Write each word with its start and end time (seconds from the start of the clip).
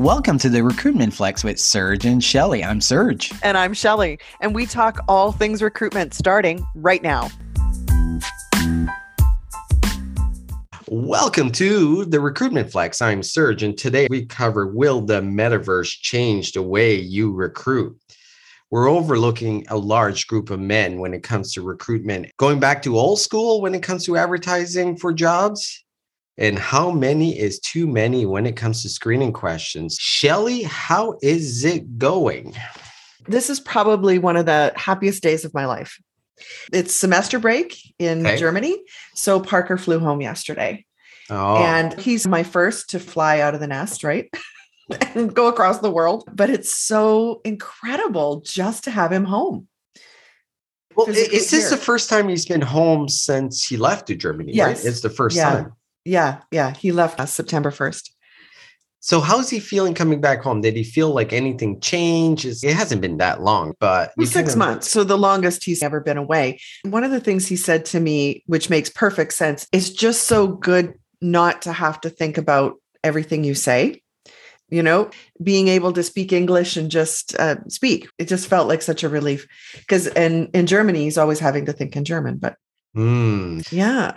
Welcome 0.00 0.38
to 0.38 0.48
the 0.48 0.64
Recruitment 0.64 1.12
Flex 1.12 1.44
with 1.44 1.60
Serge 1.60 2.06
and 2.06 2.24
Shelly. 2.24 2.64
I'm 2.64 2.80
Serge. 2.80 3.34
And 3.42 3.58
I'm 3.58 3.74
Shelly. 3.74 4.18
And 4.40 4.54
we 4.54 4.64
talk 4.64 4.98
all 5.08 5.30
things 5.30 5.60
recruitment 5.60 6.14
starting 6.14 6.66
right 6.74 7.02
now. 7.02 7.28
Welcome 10.88 11.52
to 11.52 12.06
the 12.06 12.18
Recruitment 12.18 12.72
Flex. 12.72 13.02
I'm 13.02 13.22
Serge, 13.22 13.62
and 13.62 13.76
today 13.76 14.06
we 14.08 14.24
cover 14.24 14.68
Will 14.68 15.02
the 15.02 15.20
Metaverse 15.20 15.90
change 16.00 16.52
the 16.52 16.62
way 16.62 16.94
you 16.94 17.30
recruit? 17.34 17.94
We're 18.70 18.88
overlooking 18.88 19.66
a 19.68 19.76
large 19.76 20.26
group 20.28 20.48
of 20.48 20.60
men 20.60 20.98
when 20.98 21.12
it 21.12 21.22
comes 21.22 21.52
to 21.52 21.62
recruitment, 21.62 22.34
going 22.38 22.58
back 22.58 22.80
to 22.84 22.96
old 22.96 23.20
school 23.20 23.60
when 23.60 23.74
it 23.74 23.82
comes 23.82 24.06
to 24.06 24.16
advertising 24.16 24.96
for 24.96 25.12
jobs, 25.12 25.84
and 26.40 26.58
how 26.58 26.90
many 26.90 27.38
is 27.38 27.60
too 27.60 27.86
many 27.86 28.24
when 28.24 28.46
it 28.46 28.56
comes 28.56 28.82
to 28.82 28.88
screening 28.88 29.32
questions. 29.32 29.98
Shelly, 30.00 30.62
how 30.62 31.18
is 31.22 31.64
it 31.64 31.98
going? 31.98 32.56
This 33.28 33.50
is 33.50 33.60
probably 33.60 34.18
one 34.18 34.36
of 34.36 34.46
the 34.46 34.72
happiest 34.74 35.22
days 35.22 35.44
of 35.44 35.52
my 35.52 35.66
life. 35.66 36.00
It's 36.72 36.94
semester 36.94 37.38
break 37.38 37.78
in 37.98 38.26
okay. 38.26 38.38
Germany. 38.38 38.82
So 39.14 39.38
Parker 39.38 39.76
flew 39.76 39.98
home 40.00 40.22
yesterday. 40.22 40.86
Oh. 41.28 41.56
And 41.58 41.92
he's 42.00 42.26
my 42.26 42.42
first 42.42 42.90
to 42.90 42.98
fly 42.98 43.40
out 43.40 43.54
of 43.54 43.60
the 43.60 43.66
nest, 43.66 44.02
right? 44.02 44.30
and 45.14 45.34
go 45.34 45.46
across 45.46 45.80
the 45.80 45.90
world. 45.90 46.24
But 46.32 46.48
it's 46.48 46.72
so 46.72 47.42
incredible 47.44 48.40
just 48.40 48.84
to 48.84 48.90
have 48.90 49.12
him 49.12 49.24
home. 49.24 49.68
Well, 50.96 51.08
is 51.08 51.50
this 51.50 51.50
here. 51.50 51.70
the 51.70 51.76
first 51.76 52.08
time 52.08 52.28
he's 52.28 52.46
been 52.46 52.62
home 52.62 53.08
since 53.08 53.64
he 53.64 53.76
left 53.76 54.06
to 54.08 54.16
Germany? 54.16 54.52
Yes. 54.54 54.78
Right? 54.78 54.90
It's 54.90 55.02
the 55.02 55.10
first 55.10 55.36
yeah. 55.36 55.50
time. 55.50 55.72
Yeah, 56.04 56.40
yeah. 56.50 56.74
He 56.74 56.92
left 56.92 57.20
us 57.20 57.32
September 57.32 57.70
1st. 57.70 58.10
So 59.02 59.20
how's 59.20 59.48
he 59.48 59.60
feeling 59.60 59.94
coming 59.94 60.20
back 60.20 60.42
home? 60.42 60.60
Did 60.60 60.76
he 60.76 60.84
feel 60.84 61.10
like 61.14 61.32
anything 61.32 61.80
changed? 61.80 62.44
It 62.44 62.74
hasn't 62.74 63.00
been 63.00 63.16
that 63.16 63.42
long, 63.42 63.72
but 63.80 64.12
six 64.24 64.54
months. 64.54 64.90
So 64.90 65.04
the 65.04 65.16
longest 65.16 65.64
he's 65.64 65.82
ever 65.82 66.00
been 66.00 66.18
away. 66.18 66.60
One 66.84 67.02
of 67.02 67.10
the 67.10 67.20
things 67.20 67.46
he 67.46 67.56
said 67.56 67.86
to 67.86 68.00
me, 68.00 68.44
which 68.46 68.68
makes 68.68 68.90
perfect 68.90 69.32
sense, 69.32 69.66
is 69.72 69.90
just 69.90 70.24
so 70.24 70.46
good 70.46 70.92
not 71.22 71.62
to 71.62 71.72
have 71.72 71.98
to 72.02 72.10
think 72.10 72.36
about 72.36 72.74
everything 73.02 73.42
you 73.42 73.54
say. 73.54 74.02
You 74.68 74.82
know, 74.84 75.10
being 75.42 75.66
able 75.66 75.92
to 75.94 76.02
speak 76.02 76.32
English 76.32 76.76
and 76.76 76.90
just 76.90 77.34
uh, 77.36 77.56
speak. 77.68 78.08
It 78.18 78.28
just 78.28 78.46
felt 78.46 78.68
like 78.68 78.82
such 78.82 79.02
a 79.02 79.08
relief. 79.08 79.48
Because 79.78 80.06
in, 80.08 80.48
in 80.54 80.66
Germany, 80.66 81.04
he's 81.04 81.18
always 81.18 81.40
having 81.40 81.66
to 81.66 81.72
think 81.72 81.96
in 81.96 82.04
German. 82.04 82.36
But 82.36 82.54
mm. 82.94 83.66
yeah. 83.72 84.12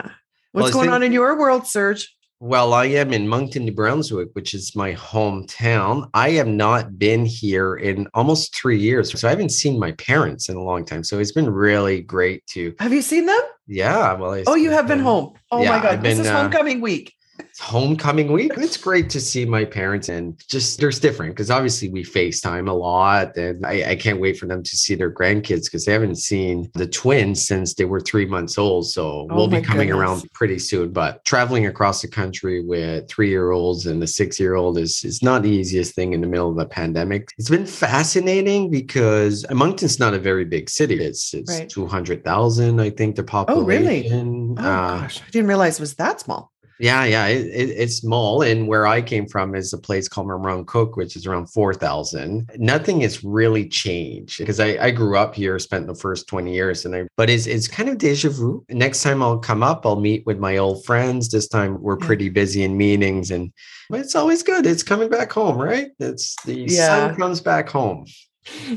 What's 0.54 0.66
well, 0.66 0.72
going 0.72 0.84
think, 0.84 0.94
on 0.94 1.02
in 1.02 1.12
your 1.12 1.36
world, 1.36 1.66
Serge? 1.66 2.14
Well, 2.38 2.74
I 2.74 2.84
am 2.84 3.12
in 3.12 3.26
Moncton, 3.26 3.64
New 3.64 3.72
Brunswick, 3.72 4.28
which 4.34 4.54
is 4.54 4.76
my 4.76 4.92
hometown. 4.94 6.08
I 6.14 6.30
have 6.30 6.46
not 6.46 6.96
been 6.96 7.26
here 7.26 7.74
in 7.74 8.06
almost 8.14 8.54
three 8.54 8.78
years. 8.78 9.20
So 9.20 9.26
I 9.26 9.32
haven't 9.32 9.48
seen 9.48 9.80
my 9.80 9.90
parents 9.92 10.48
in 10.48 10.54
a 10.54 10.62
long 10.62 10.84
time. 10.84 11.02
So 11.02 11.18
it's 11.18 11.32
been 11.32 11.50
really 11.50 12.02
great 12.02 12.46
to. 12.50 12.72
Have 12.78 12.92
you 12.92 13.02
seen 13.02 13.26
them? 13.26 13.40
Yeah. 13.66 14.12
Well, 14.12 14.32
I, 14.32 14.44
oh, 14.46 14.54
you 14.54 14.70
have 14.70 14.86
been 14.86 15.00
home. 15.00 15.32
Oh 15.50 15.60
yeah, 15.60 15.70
my 15.70 15.82
God. 15.82 16.02
Been, 16.02 16.18
this 16.18 16.20
is 16.20 16.26
uh, 16.28 16.40
homecoming 16.40 16.80
week 16.80 17.12
it's 17.38 17.60
homecoming 17.60 18.32
week. 18.32 18.52
It's 18.56 18.76
great 18.76 19.10
to 19.10 19.20
see 19.20 19.44
my 19.44 19.64
parents 19.64 20.08
and 20.08 20.40
just 20.48 20.80
there's 20.80 20.98
different 20.98 21.34
because 21.34 21.50
obviously 21.50 21.88
we 21.88 22.04
FaceTime 22.04 22.68
a 22.68 22.72
lot 22.72 23.36
and 23.36 23.64
I, 23.64 23.90
I 23.90 23.96
can't 23.96 24.20
wait 24.20 24.38
for 24.38 24.46
them 24.46 24.62
to 24.62 24.76
see 24.76 24.94
their 24.94 25.12
grandkids 25.12 25.64
because 25.64 25.84
they 25.84 25.92
haven't 25.92 26.16
seen 26.16 26.70
the 26.74 26.86
twins 26.86 27.46
since 27.46 27.74
they 27.74 27.84
were 27.84 28.00
three 28.00 28.26
months 28.26 28.58
old. 28.58 28.88
So 28.88 29.26
oh 29.30 29.36
we'll 29.36 29.48
be 29.48 29.60
coming 29.60 29.88
goodness. 29.88 30.08
around 30.08 30.32
pretty 30.32 30.58
soon. 30.58 30.92
But 30.92 31.24
traveling 31.24 31.66
across 31.66 32.02
the 32.02 32.08
country 32.08 32.64
with 32.64 33.08
three 33.08 33.30
year 33.30 33.50
olds 33.50 33.86
and 33.86 34.02
a 34.02 34.06
six 34.06 34.38
year 34.38 34.54
old 34.54 34.78
is, 34.78 35.04
is 35.04 35.22
not 35.22 35.42
the 35.42 35.50
easiest 35.50 35.94
thing 35.94 36.12
in 36.12 36.20
the 36.20 36.26
middle 36.26 36.50
of 36.50 36.58
a 36.58 36.66
pandemic. 36.66 37.28
It's 37.38 37.50
been 37.50 37.66
fascinating 37.66 38.70
because 38.70 39.44
Moncton's 39.50 39.98
not 39.98 40.14
a 40.14 40.18
very 40.18 40.44
big 40.44 40.70
city. 40.70 41.02
It's 41.02 41.34
it's 41.34 41.58
right. 41.58 41.68
200,000, 41.68 42.80
I 42.80 42.90
think, 42.90 43.16
the 43.16 43.24
population. 43.24 43.64
Oh, 43.64 43.66
really? 43.66 44.10
Oh, 44.12 44.54
uh, 44.58 45.00
gosh. 45.00 45.20
I 45.20 45.30
didn't 45.30 45.48
realize 45.48 45.78
it 45.78 45.80
was 45.80 45.94
that 45.94 46.20
small. 46.20 46.53
Yeah, 46.80 47.04
yeah, 47.04 47.26
it, 47.26 47.46
it, 47.46 47.70
it's 47.70 47.96
small. 47.96 48.42
And 48.42 48.66
where 48.66 48.86
I 48.86 49.00
came 49.00 49.26
from 49.26 49.54
is 49.54 49.72
a 49.72 49.78
place 49.78 50.08
called 50.08 50.26
Memramcook, 50.26 50.96
which 50.96 51.14
is 51.14 51.26
around 51.26 51.46
4,000. 51.46 52.50
Nothing 52.56 53.02
has 53.02 53.22
really 53.22 53.68
changed 53.68 54.38
because 54.38 54.58
I, 54.58 54.76
I 54.80 54.90
grew 54.90 55.16
up 55.16 55.34
here, 55.34 55.58
spent 55.58 55.86
the 55.86 55.94
first 55.94 56.26
20 56.26 56.52
years, 56.52 56.84
and 56.84 56.96
I, 56.96 57.06
but 57.16 57.30
it's, 57.30 57.46
it's 57.46 57.68
kind 57.68 57.88
of 57.88 57.98
deja 57.98 58.30
vu. 58.30 58.64
Next 58.68 59.02
time 59.02 59.22
I'll 59.22 59.38
come 59.38 59.62
up, 59.62 59.86
I'll 59.86 60.00
meet 60.00 60.26
with 60.26 60.38
my 60.38 60.56
old 60.56 60.84
friends. 60.84 61.28
This 61.28 61.46
time 61.46 61.80
we're 61.80 61.96
pretty 61.96 62.28
busy 62.28 62.64
in 62.64 62.76
meetings, 62.76 63.30
and 63.30 63.52
but 63.88 64.00
it's 64.00 64.14
always 64.14 64.42
good. 64.42 64.66
It's 64.66 64.82
coming 64.82 65.08
back 65.08 65.32
home, 65.32 65.58
right? 65.58 65.90
It's 66.00 66.34
the 66.44 66.66
yeah. 66.68 66.86
sun 66.86 67.16
comes 67.16 67.40
back 67.40 67.68
home. 67.68 68.06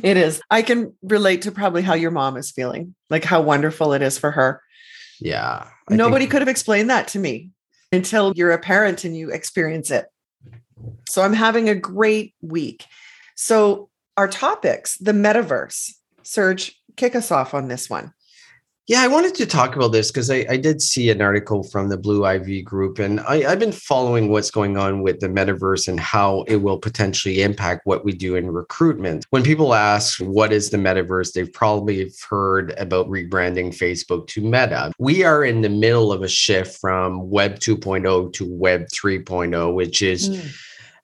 It 0.04 0.18
is. 0.18 0.40
I 0.50 0.62
can 0.62 0.94
relate 1.02 1.42
to 1.44 1.52
probably 1.52 1.82
how 1.82 1.94
your 1.94 2.12
mom 2.12 2.38
is 2.38 2.52
feeling, 2.52 2.96
like 3.10 3.24
how 3.24 3.42
wonderful 3.42 3.94
it 3.94 4.02
is 4.02 4.18
for 4.18 4.32
her. 4.32 4.62
Yeah. 5.20 5.68
I 5.90 5.96
Nobody 5.96 6.24
think- 6.24 6.32
could 6.32 6.42
have 6.42 6.48
explained 6.48 6.90
that 6.90 7.10
to 7.10 7.20
me 7.20 7.52
until 7.92 8.34
you're 8.36 8.52
a 8.52 8.60
parent 8.60 9.04
and 9.04 9.16
you 9.16 9.32
experience 9.32 9.92
it. 9.92 10.06
So 11.10 11.22
I'm 11.22 11.34
having 11.34 11.70
a 11.70 11.76
great 11.76 12.34
week. 12.42 12.86
So, 13.36 13.90
our 14.16 14.28
topics, 14.28 14.98
the 14.98 15.12
metaverse. 15.12 15.92
Serge, 16.24 16.76
kick 16.96 17.16
us 17.16 17.32
off 17.32 17.54
on 17.54 17.68
this 17.68 17.88
one. 17.88 18.14
Yeah, 18.88 19.02
I 19.02 19.08
wanted 19.10 19.36
to 19.36 19.46
talk 19.46 19.76
about 19.76 19.92
this 19.92 20.12
because 20.12 20.32
I, 20.32 20.46
I, 20.50 20.56
did 20.56 20.82
see 20.82 21.10
an 21.10 21.22
article 21.22 21.62
from 21.62 21.90
the 21.90 21.98
Blue 21.98 22.24
Ivy 22.24 22.62
Group, 22.62 23.00
and 23.00 23.20
I, 23.20 23.42
have 23.42 23.60
been 23.60 23.74
following 23.74 24.30
what's 24.30 24.50
going 24.50 24.78
on 24.78 25.02
with 25.02 25.20
the 25.20 25.28
metaverse 25.28 25.90
and 25.90 26.00
how 26.00 26.44
it 26.48 26.56
will 26.58 26.78
potentially 26.78 27.42
impact 27.42 27.82
what 27.84 28.06
we 28.06 28.14
do 28.14 28.36
in 28.36 28.50
recruitment. 28.50 29.26
When 29.30 29.44
people 29.44 29.74
ask 29.74 30.22
what 30.22 30.54
is 30.54 30.70
the 30.70 30.78
metaverse, 30.78 31.34
they've 31.34 31.52
probably 31.52 32.10
heard 32.30 32.76
about 32.78 33.10
rebranding 33.10 33.76
Facebook 33.78 34.26
to 34.28 34.42
Meta. 34.42 34.94
We 35.00 35.26
are 35.26 35.44
in 35.44 35.60
the 35.60 35.70
middle 35.70 36.14
of 36.14 36.24
a 36.24 36.30
shift 36.30 36.80
from 36.80 37.30
Web 37.30 37.60
2.0 37.60 38.32
to 38.32 38.46
Web 38.50 38.86
3.0, 38.94 39.74
which 39.74 40.02
is. 40.02 40.30
Mm. 40.30 40.50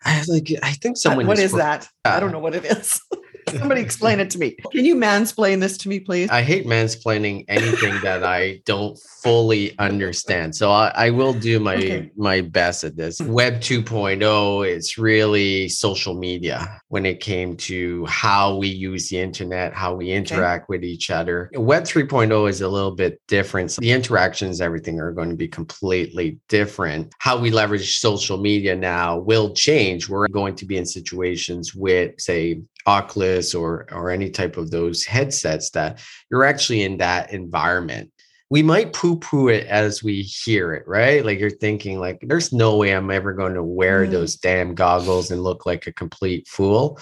I 0.06 0.22
like 0.28 0.52
I 0.62 0.72
think 0.72 0.98
someone. 0.98 1.28
What 1.28 1.40
is 1.40 1.52
that? 1.54 1.90
I 2.06 2.22
don't 2.22 2.32
know 2.32 2.40
what 2.40 2.56
it 2.56 2.64
is. 2.64 3.02
Somebody 3.60 3.82
explain 3.82 4.20
it 4.20 4.30
to 4.32 4.40
me. 4.40 4.56
Can 4.72 4.86
you 4.86 4.96
mansplain 4.96 5.60
this 5.60 5.78
to 5.80 5.90
me, 5.90 6.00
please? 6.00 6.30
I 6.30 6.42
hate 6.42 6.66
mansplaining 6.66 7.46
anything 7.48 8.00
that 8.02 8.24
I 8.24 8.62
don't 8.66 8.98
fully 9.22 9.78
understand. 9.80 10.56
So 10.56 10.72
I, 10.72 10.92
I 10.96 11.10
will 11.10 11.34
do 11.34 11.60
my 11.60 11.76
okay. 11.76 12.12
my 12.18 12.42
best 12.42 12.84
at 12.84 12.96
this. 12.96 13.22
Web 13.22 13.56
2.0 13.56 14.68
is 14.68 14.98
really 14.98 15.70
social 15.70 16.14
media 16.14 16.82
when 16.90 17.06
it 17.06 17.20
came 17.20 17.56
to 17.58 18.06
how 18.06 18.56
we 18.56 18.68
use 18.68 19.10
the 19.10 19.20
internet, 19.20 19.74
how 19.74 19.94
we 19.94 20.12
interact 20.12 20.66
okay. 20.66 20.78
with 20.78 20.84
each 20.84 21.10
other. 21.10 21.50
Web 21.54 21.84
3.0 21.84 22.50
is 22.50 22.62
a 22.62 22.68
little 22.68 22.96
bit 22.96 23.22
different. 23.28 23.72
So 23.72 23.82
the 23.82 23.92
interactions, 23.92 24.62
everything 24.62 25.00
are 25.00 25.12
going 25.12 25.30
to 25.30 25.36
be 25.36 25.48
completely 25.48 26.40
different. 26.50 27.14
How 27.20 27.38
we 27.38 27.52
leverage 27.52 28.00
social 28.00 28.38
media 28.38 28.76
now 28.76 29.20
will 29.20 29.54
change. 29.54 30.10
We're 30.10 30.28
going 30.28 30.56
to 30.56 30.66
be 30.66 30.78
in 30.78 30.86
situations 30.86 31.74
with, 31.74 32.20
say, 32.20 32.62
Oculus 32.86 33.54
or 33.56 33.88
or 33.92 34.10
any 34.10 34.30
type 34.30 34.58
of 34.58 34.72
those 34.72 35.06
headsets 35.06 35.72
that 35.72 36.02
you're 36.30 36.44
actually 36.44 36.84
in 36.84 36.98
that 36.98 37.32
environment. 37.32 38.12
We 38.50 38.62
might 38.62 38.94
poo-poo 38.94 39.48
it 39.48 39.66
as 39.66 40.04
we 40.04 40.22
hear 40.22 40.74
it, 40.74 40.88
right? 40.88 41.26
Like 41.26 41.40
you're 41.40 41.50
thinking, 41.50 42.00
like, 42.00 42.20
there's 42.22 42.54
no 42.54 42.78
way 42.78 42.92
I'm 42.92 43.10
ever 43.10 43.34
going 43.34 43.56
to 43.56 43.64
wear 43.64 44.06
mm. 44.06 44.12
those 44.12 44.36
damn 44.36 44.76
goggles 44.76 45.32
and 45.32 45.42
look 45.42 45.66
like 45.66 45.88
a 45.88 45.94
complete 45.94 46.48
fool. 46.48 47.00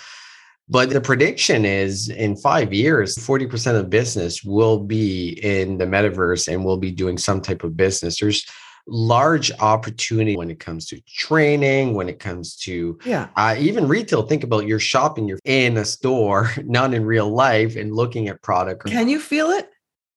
But 0.69 0.91
the 0.91 1.01
prediction 1.01 1.65
is 1.65 2.07
in 2.07 2.37
five 2.37 2.71
years, 2.73 3.17
40% 3.17 3.77
of 3.77 3.89
business 3.89 4.41
will 4.41 4.79
be 4.79 5.31
in 5.43 5.77
the 5.77 5.85
metaverse 5.85 6.47
and 6.47 6.63
will 6.63 6.77
be 6.77 6.91
doing 6.91 7.17
some 7.17 7.41
type 7.41 7.65
of 7.65 7.75
business. 7.75 8.21
There's 8.21 8.45
large 8.91 9.51
opportunity 9.59 10.35
when 10.35 10.51
it 10.51 10.59
comes 10.59 10.85
to 10.87 11.01
training, 11.01 11.93
when 11.93 12.09
it 12.09 12.19
comes 12.19 12.55
to 12.57 12.99
yeah, 13.05 13.29
uh, 13.35 13.55
even 13.57 13.87
retail. 13.87 14.23
Think 14.23 14.43
about 14.43 14.67
you're 14.67 14.79
shopping, 14.79 15.27
you're 15.27 15.39
in 15.45 15.77
a 15.77 15.85
store, 15.85 16.51
not 16.65 16.93
in 16.93 17.05
real 17.05 17.29
life, 17.29 17.75
and 17.75 17.95
looking 17.95 18.27
at 18.27 18.41
product. 18.41 18.85
Can 18.85 19.09
you 19.09 19.19
feel 19.19 19.49
it? 19.49 19.69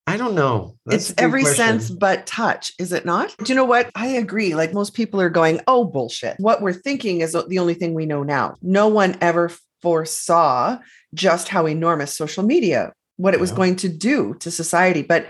I 0.06 0.18
don't 0.18 0.34
know. 0.34 0.76
That's 0.84 1.10
it's 1.10 1.22
every 1.22 1.42
question. 1.42 1.80
sense 1.80 1.90
but 1.90 2.26
touch, 2.26 2.72
is 2.78 2.92
it 2.92 3.06
not? 3.06 3.34
Do 3.38 3.50
you 3.50 3.54
know 3.54 3.64
what? 3.64 3.90
I 3.94 4.08
agree. 4.08 4.54
Like 4.54 4.74
most 4.74 4.92
people 4.92 5.20
are 5.20 5.30
going, 5.30 5.60
oh, 5.66 5.84
bullshit. 5.84 6.38
What 6.38 6.60
we're 6.60 6.74
thinking 6.74 7.22
is 7.22 7.32
the 7.32 7.58
only 7.58 7.74
thing 7.74 7.94
we 7.94 8.04
know 8.04 8.22
now. 8.22 8.56
No 8.60 8.88
one 8.88 9.16
ever 9.22 9.50
foresaw 9.80 10.78
just 11.14 11.48
how 11.48 11.66
enormous 11.66 12.14
social 12.14 12.42
media, 12.42 12.92
what 13.16 13.34
it 13.34 13.40
was 13.40 13.52
going 13.52 13.76
to 13.76 13.88
do 13.88 14.34
to 14.40 14.50
society. 14.50 15.02
But, 15.02 15.28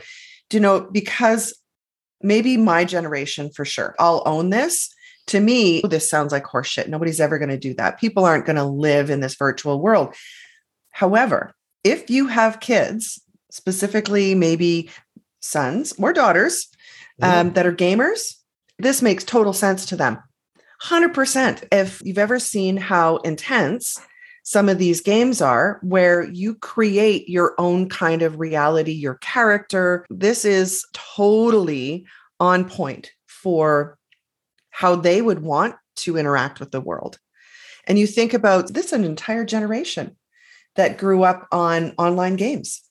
do 0.51 0.57
you 0.57 0.61
know, 0.61 0.81
because 0.81 1.55
maybe 2.25 2.57
my 2.57 2.85
generation 2.85 3.51
for 3.51 3.65
sure. 3.65 3.95
I'll 3.99 4.23
own 4.27 4.51
this. 4.51 4.93
To 5.29 5.41
me, 5.41 5.83
this 5.89 6.11
sounds 6.11 6.33
like 6.33 6.45
horseshit. 6.45 6.89
Nobody's 6.89 7.21
ever 7.21 7.39
going 7.39 7.51
to 7.51 7.57
do 7.57 7.75
that. 7.75 8.01
People 8.01 8.25
aren't 8.25 8.47
going 8.47 8.57
to 8.57 8.65
live 8.65 9.11
in 9.11 9.21
this 9.21 9.37
virtual 9.37 9.81
world. 9.81 10.15
However, 10.91 11.55
if 11.83 12.11
you 12.11 12.27
have 12.27 12.61
kids, 12.61 13.21
specifically 13.51 14.35
maybe 14.35 14.91
sons 15.41 15.95
or 15.99 16.13
daughters 16.13 16.69
um, 17.23 17.53
that 17.53 17.67
are 17.67 17.75
gamers, 17.75 18.35
this 18.79 19.01
makes 19.01 19.25
total 19.25 19.53
sense 19.53 19.87
to 19.87 19.97
them. 19.97 20.19
100%. 20.83 21.69
If 21.71 22.03
you've 22.05 22.19
ever 22.19 22.39
seen 22.39 22.77
how 22.77 23.19
intense 23.19 23.99
some 24.45 24.69
of 24.69 24.79
these 24.79 25.01
games 25.01 25.41
are, 25.41 25.81
where 25.83 26.31
you 26.31 26.55
create 26.55 27.29
your 27.29 27.55
own 27.59 27.89
kind 27.89 28.23
of 28.23 28.39
reality, 28.39 28.93
your 28.93 29.15
character, 29.17 30.07
this 30.11 30.45
is 30.45 30.87
totally 30.93 32.07
on 32.39 32.69
point 32.69 33.11
for 33.27 33.99
how 34.71 34.95
they 34.97 35.23
would 35.23 35.41
want 35.41 35.75
to 35.97 36.19
interact 36.19 36.61
with 36.61 36.71
the 36.73 36.81
world. 36.81 37.19
And 37.87 37.99
you 37.99 38.07
think 38.07 38.35
about 38.35 38.75
this 38.75 38.93
an 38.93 39.05
entire 39.05 39.45
generation 39.45 40.17
that 40.77 40.99
grew 40.99 41.23
up 41.23 41.49
on 41.51 41.95
online 41.97 42.37
games. 42.37 42.83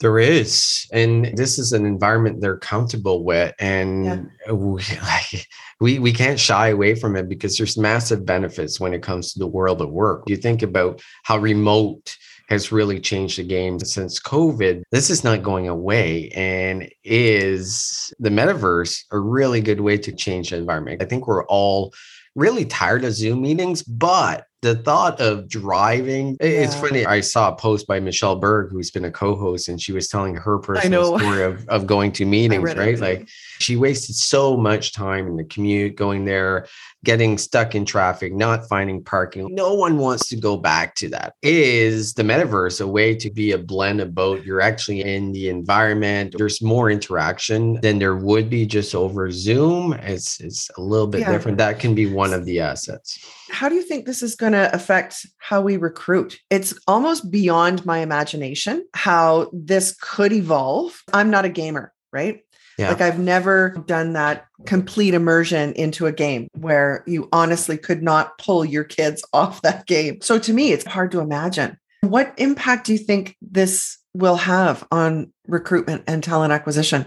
There 0.00 0.18
is, 0.18 0.86
and 0.92 1.36
this 1.36 1.58
is 1.58 1.72
an 1.72 1.86
environment 1.86 2.40
they're 2.40 2.58
comfortable 2.58 3.24
with, 3.24 3.54
and 3.60 4.04
yeah. 4.46 4.52
we, 4.52 4.82
like, 5.02 5.46
we 5.80 5.98
we 5.98 6.12
can't 6.12 6.38
shy 6.38 6.68
away 6.68 6.94
from 6.94 7.16
it 7.16 7.28
because 7.28 7.56
there's 7.56 7.78
massive 7.78 8.26
benefits 8.26 8.80
when 8.80 8.92
it 8.92 9.02
comes 9.02 9.32
to 9.32 9.38
the 9.38 9.46
world 9.46 9.80
of 9.80 9.90
work. 9.90 10.24
You 10.26 10.36
think 10.36 10.62
about 10.62 11.00
how 11.22 11.38
remote 11.38 12.16
has 12.48 12.72
really 12.72 13.00
changed 13.00 13.38
the 13.38 13.44
game 13.44 13.78
since 13.78 14.20
COVID. 14.20 14.82
This 14.90 15.10
is 15.10 15.24
not 15.24 15.42
going 15.42 15.68
away, 15.68 16.28
and 16.30 16.90
is 17.04 18.12
the 18.18 18.30
metaverse 18.30 19.04
a 19.12 19.18
really 19.18 19.60
good 19.60 19.80
way 19.80 19.96
to 19.98 20.12
change 20.12 20.50
the 20.50 20.56
environment? 20.56 21.02
I 21.02 21.06
think 21.06 21.26
we're 21.26 21.46
all 21.46 21.94
really 22.34 22.64
tired 22.64 23.04
of 23.04 23.14
Zoom 23.14 23.42
meetings, 23.42 23.82
but 23.82 24.46
the 24.64 24.76
thought 24.76 25.20
of 25.20 25.46
driving 25.46 26.38
yeah. 26.40 26.48
it's 26.48 26.74
funny 26.74 27.04
i 27.04 27.20
saw 27.20 27.52
a 27.52 27.56
post 27.56 27.86
by 27.86 28.00
michelle 28.00 28.36
berg 28.36 28.70
who's 28.70 28.90
been 28.90 29.04
a 29.04 29.10
co-host 29.10 29.68
and 29.68 29.78
she 29.78 29.92
was 29.92 30.08
telling 30.08 30.34
her 30.34 30.58
personal 30.58 31.18
story 31.18 31.42
of, 31.42 31.68
of 31.68 31.86
going 31.94 32.10
to 32.10 32.24
meetings 32.24 32.74
right? 32.74 32.98
like 32.98 33.28
she 33.58 33.76
wasted 33.76 34.16
so 34.16 34.56
much 34.56 34.92
time 34.92 35.26
in 35.26 35.36
the 35.36 35.44
commute 35.44 35.96
going 35.96 36.24
there 36.24 36.66
getting 37.04 37.36
stuck 37.38 37.74
in 37.74 37.84
traffic 37.84 38.32
not 38.32 38.66
finding 38.68 39.04
parking. 39.04 39.54
No 39.54 39.74
one 39.74 39.98
wants 39.98 40.28
to 40.30 40.36
go 40.36 40.56
back 40.56 40.94
to 40.96 41.08
that. 41.10 41.34
Is 41.42 42.14
the 42.14 42.22
metaverse 42.22 42.80
a 42.80 42.86
way 42.86 43.14
to 43.14 43.30
be 43.30 43.52
a 43.52 43.58
blend 43.58 44.00
of 44.00 44.14
both? 44.14 44.44
You're 44.44 44.62
actually 44.62 45.02
in 45.02 45.32
the 45.32 45.50
environment 45.50 46.34
there's 46.36 46.62
more 46.62 46.90
interaction 46.90 47.78
than 47.82 47.98
there 47.98 48.16
would 48.16 48.50
be 48.50 48.66
just 48.66 48.94
over 48.94 49.30
zoom. 49.30 49.92
It's 49.92 50.40
it's 50.40 50.70
a 50.76 50.80
little 50.80 51.06
bit 51.06 51.20
yeah. 51.20 51.32
different. 51.32 51.58
That 51.58 51.78
can 51.78 51.94
be 51.94 52.06
one 52.10 52.32
of 52.32 52.44
the 52.46 52.60
assets 52.60 53.18
how 53.50 53.68
do 53.68 53.74
you 53.74 53.82
think 53.82 54.06
this 54.06 54.22
is 54.22 54.34
going 54.34 54.52
to 54.52 54.74
affect 54.74 55.26
how 55.38 55.60
we 55.60 55.76
recruit? 55.76 56.38
It's 56.50 56.78
almost 56.86 57.30
beyond 57.30 57.84
my 57.84 57.98
imagination 57.98 58.86
how 58.94 59.50
this 59.52 59.94
could 60.00 60.32
evolve. 60.32 61.02
I'm 61.12 61.30
not 61.30 61.44
a 61.44 61.48
gamer, 61.48 61.92
right? 62.12 62.40
Yeah. 62.78 62.90
Like 62.90 63.00
I've 63.00 63.18
never 63.18 63.70
done 63.86 64.14
that 64.14 64.46
complete 64.66 65.14
immersion 65.14 65.72
into 65.74 66.06
a 66.06 66.12
game 66.12 66.48
where 66.54 67.04
you 67.06 67.28
honestly 67.32 67.78
could 67.78 68.02
not 68.02 68.36
pull 68.38 68.64
your 68.64 68.84
kids 68.84 69.24
off 69.32 69.62
that 69.62 69.86
game. 69.86 70.20
So 70.22 70.38
to 70.38 70.52
me, 70.52 70.72
it's 70.72 70.84
hard 70.84 71.12
to 71.12 71.20
imagine. 71.20 71.78
What 72.00 72.34
impact 72.36 72.86
do 72.86 72.92
you 72.92 72.98
think 72.98 73.36
this 73.40 73.98
will 74.12 74.36
have 74.36 74.86
on 74.90 75.32
recruitment 75.46 76.04
and 76.06 76.22
talent 76.22 76.52
acquisition? 76.52 77.06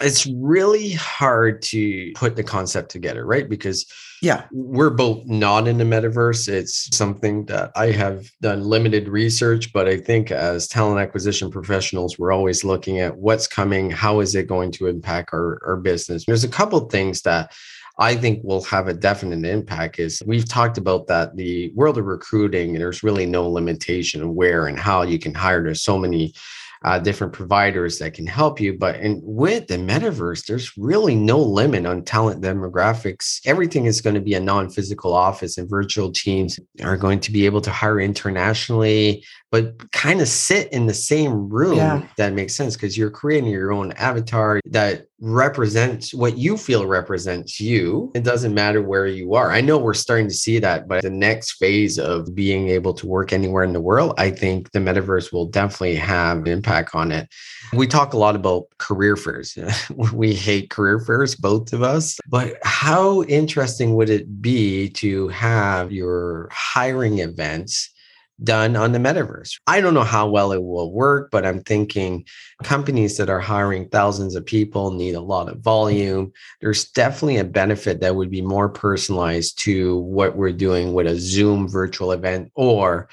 It's 0.00 0.26
really 0.26 0.92
hard 0.92 1.62
to 1.62 2.12
put 2.14 2.36
the 2.36 2.42
concept 2.42 2.90
together, 2.90 3.24
right? 3.24 3.48
Because 3.48 3.86
yeah 4.24 4.46
we're 4.52 4.90
both 4.90 5.24
not 5.26 5.68
in 5.68 5.76
the 5.76 5.84
metaverse 5.84 6.48
it's 6.48 6.96
something 6.96 7.44
that 7.44 7.70
i 7.76 7.90
have 7.90 8.30
done 8.40 8.64
limited 8.64 9.06
research 9.06 9.70
but 9.72 9.86
i 9.86 9.98
think 9.98 10.30
as 10.30 10.66
talent 10.66 10.98
acquisition 10.98 11.50
professionals 11.50 12.18
we're 12.18 12.32
always 12.32 12.64
looking 12.64 13.00
at 13.00 13.16
what's 13.18 13.46
coming 13.46 13.90
how 13.90 14.20
is 14.20 14.34
it 14.34 14.48
going 14.48 14.72
to 14.72 14.86
impact 14.86 15.30
our, 15.34 15.60
our 15.66 15.76
business 15.76 16.24
there's 16.24 16.44
a 16.44 16.48
couple 16.48 16.80
things 16.88 17.22
that 17.22 17.52
I 17.96 18.16
think 18.16 18.42
will 18.42 18.64
have 18.64 18.88
a 18.88 18.92
definite 18.92 19.48
impact 19.48 20.00
is 20.00 20.20
we've 20.26 20.48
talked 20.48 20.78
about 20.78 21.06
that 21.06 21.36
the 21.36 21.70
world 21.76 21.96
of 21.96 22.06
recruiting, 22.06 22.74
there's 22.74 23.04
really 23.04 23.24
no 23.24 23.48
limitation 23.48 24.20
of 24.20 24.30
where 24.30 24.66
and 24.66 24.76
how 24.76 25.02
you 25.02 25.16
can 25.16 25.32
hire. 25.32 25.62
There's 25.62 25.82
so 25.82 25.96
many 25.96 26.34
uh, 26.84 26.98
different 26.98 27.32
providers 27.32 27.98
that 27.98 28.12
can 28.12 28.26
help 28.26 28.60
you. 28.60 28.76
But 28.78 29.00
in, 29.00 29.20
with 29.24 29.68
the 29.68 29.76
metaverse, 29.76 30.44
there's 30.44 30.76
really 30.76 31.14
no 31.14 31.38
limit 31.38 31.86
on 31.86 32.04
talent 32.04 32.42
demographics. 32.42 33.40
Everything 33.46 33.86
is 33.86 34.02
going 34.02 34.14
to 34.14 34.20
be 34.20 34.34
a 34.34 34.40
non 34.40 34.68
physical 34.68 35.14
office, 35.14 35.56
and 35.56 35.68
virtual 35.68 36.12
teams 36.12 36.60
are 36.82 36.98
going 36.98 37.20
to 37.20 37.32
be 37.32 37.46
able 37.46 37.62
to 37.62 37.70
hire 37.70 38.00
internationally, 38.00 39.24
but 39.50 39.90
kind 39.92 40.20
of 40.20 40.28
sit 40.28 40.70
in 40.72 40.86
the 40.86 40.94
same 40.94 41.48
room. 41.48 41.76
Yeah. 41.76 42.06
That 42.18 42.34
makes 42.34 42.54
sense 42.54 42.76
because 42.76 42.98
you're 42.98 43.10
creating 43.10 43.50
your 43.50 43.72
own 43.72 43.92
avatar 43.92 44.60
that 44.66 45.06
represents 45.24 46.12
what 46.12 46.36
you 46.36 46.58
feel 46.58 46.86
represents 46.86 47.58
you. 47.58 48.12
It 48.14 48.24
doesn't 48.24 48.52
matter 48.52 48.82
where 48.82 49.06
you 49.06 49.34
are. 49.34 49.50
I 49.50 49.62
know 49.62 49.78
we're 49.78 49.94
starting 49.94 50.28
to 50.28 50.34
see 50.34 50.58
that, 50.58 50.86
but 50.86 51.02
the 51.02 51.08
next 51.08 51.52
phase 51.52 51.98
of 51.98 52.34
being 52.34 52.68
able 52.68 52.92
to 52.92 53.06
work 53.06 53.32
anywhere 53.32 53.64
in 53.64 53.72
the 53.72 53.80
world, 53.80 54.12
I 54.18 54.30
think 54.30 54.72
the 54.72 54.80
metaverse 54.80 55.32
will 55.32 55.46
definitely 55.46 55.96
have 55.96 56.38
an 56.38 56.48
impact 56.48 56.94
on 56.94 57.10
it. 57.10 57.28
We 57.72 57.86
talk 57.86 58.12
a 58.12 58.18
lot 58.18 58.36
about 58.36 58.64
career 58.76 59.16
fairs. 59.16 59.56
we 60.12 60.34
hate 60.34 60.68
career 60.68 61.00
fairs, 61.00 61.34
both 61.34 61.72
of 61.72 61.82
us. 61.82 62.18
But 62.28 62.58
how 62.62 63.22
interesting 63.22 63.94
would 63.94 64.10
it 64.10 64.42
be 64.42 64.90
to 64.90 65.28
have 65.28 65.90
your 65.90 66.50
hiring 66.52 67.20
events 67.20 67.93
done 68.42 68.76
on 68.76 68.92
the 68.92 68.98
metaverse. 68.98 69.60
I 69.66 69.80
don't 69.80 69.94
know 69.94 70.02
how 70.02 70.28
well 70.28 70.52
it 70.52 70.62
will 70.62 70.92
work, 70.92 71.30
but 71.30 71.46
I'm 71.46 71.62
thinking 71.62 72.24
companies 72.62 73.16
that 73.16 73.30
are 73.30 73.40
hiring 73.40 73.88
thousands 73.88 74.34
of 74.34 74.44
people 74.44 74.90
need 74.90 75.14
a 75.14 75.20
lot 75.20 75.48
of 75.48 75.60
volume. 75.60 76.32
There's 76.60 76.90
definitely 76.90 77.36
a 77.36 77.44
benefit 77.44 78.00
that 78.00 78.16
would 78.16 78.30
be 78.30 78.42
more 78.42 78.68
personalized 78.68 79.58
to 79.64 79.98
what 79.98 80.36
we're 80.36 80.52
doing 80.52 80.94
with 80.94 81.06
a 81.06 81.18
Zoom 81.18 81.68
virtual 81.68 82.12
event 82.12 82.50
or 82.54 83.08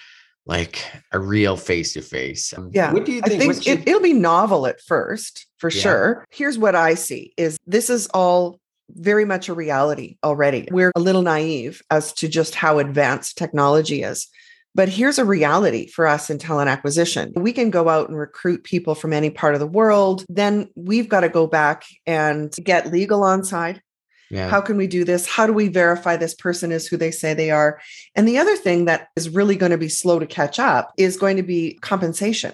like 0.46 0.84
a 1.12 1.20
real 1.20 1.56
face 1.56 1.94
to 1.94 2.02
face. 2.02 2.54
Yeah. 2.72 2.92
What 2.92 3.06
do 3.06 3.12
you 3.12 3.22
think? 3.22 3.44
I 3.44 3.48
think 3.48 3.68
it, 3.68 3.86
will 3.86 4.02
be 4.02 4.14
novel 4.14 4.66
at 4.66 4.82
first, 4.82 5.46
for 5.58 5.70
yeah. 5.70 5.82
sure. 5.82 6.26
Here's 6.32 6.58
what 6.58 6.76
I 6.76 6.96
see 6.96 7.34
is 7.38 7.58
this 7.68 7.90
is 7.90 8.08
all 8.08 8.60
very 8.90 9.24
much 9.24 9.50
a 9.50 9.54
reality 9.54 10.18
already. 10.24 10.68
We're 10.72 10.92
a 10.96 11.00
little 11.00 11.22
naive 11.22 11.82
as 11.90 12.12
to 12.14 12.28
just 12.28 12.56
how 12.56 12.80
advanced 12.80 13.38
technology 13.38 14.04
is. 14.04 14.28
But 14.74 14.90
here's 14.90 15.20
a 15.20 15.26
reality 15.26 15.88
for 15.88 16.08
us 16.08 16.30
in 16.30 16.38
talent 16.38 16.70
acquisition. 16.70 17.34
We 17.36 17.52
can 17.52 17.70
go 17.70 17.90
out 17.90 18.08
and 18.08 18.18
recruit 18.18 18.64
people 18.64 18.96
from 18.96 19.12
any 19.12 19.30
part 19.30 19.54
of 19.54 19.60
the 19.60 19.68
world. 19.68 20.26
Then 20.30 20.70
we've 20.76 21.10
got 21.10 21.22
to 21.22 21.30
go 21.30 21.46
back 21.46 21.84
and 22.06 22.54
get 22.64 22.92
legal 22.92 23.24
on 23.24 23.44
side. 23.44 23.82
Yeah. 24.30 24.48
How 24.48 24.62
can 24.62 24.78
we 24.78 24.88
do 24.88 25.04
this? 25.04 25.28
How 25.28 25.46
do 25.46 25.52
we 25.52 25.68
verify 25.68 26.16
this 26.16 26.34
person 26.34 26.72
is 26.72 26.88
who 26.88 26.96
they 26.96 27.12
say 27.12 27.34
they 27.34 27.52
are? 27.52 27.82
And 28.16 28.26
the 28.26 28.38
other 28.38 28.56
thing 28.56 28.86
that 28.86 29.10
is 29.18 29.30
really 29.30 29.58
going 29.58 29.74
to 29.74 29.78
be 29.78 29.90
slow 29.90 30.20
to 30.20 30.26
catch 30.26 30.58
up 30.58 30.94
is 30.96 31.18
going 31.18 31.36
to 31.36 31.44
be 31.44 31.78
compensation, 31.82 32.54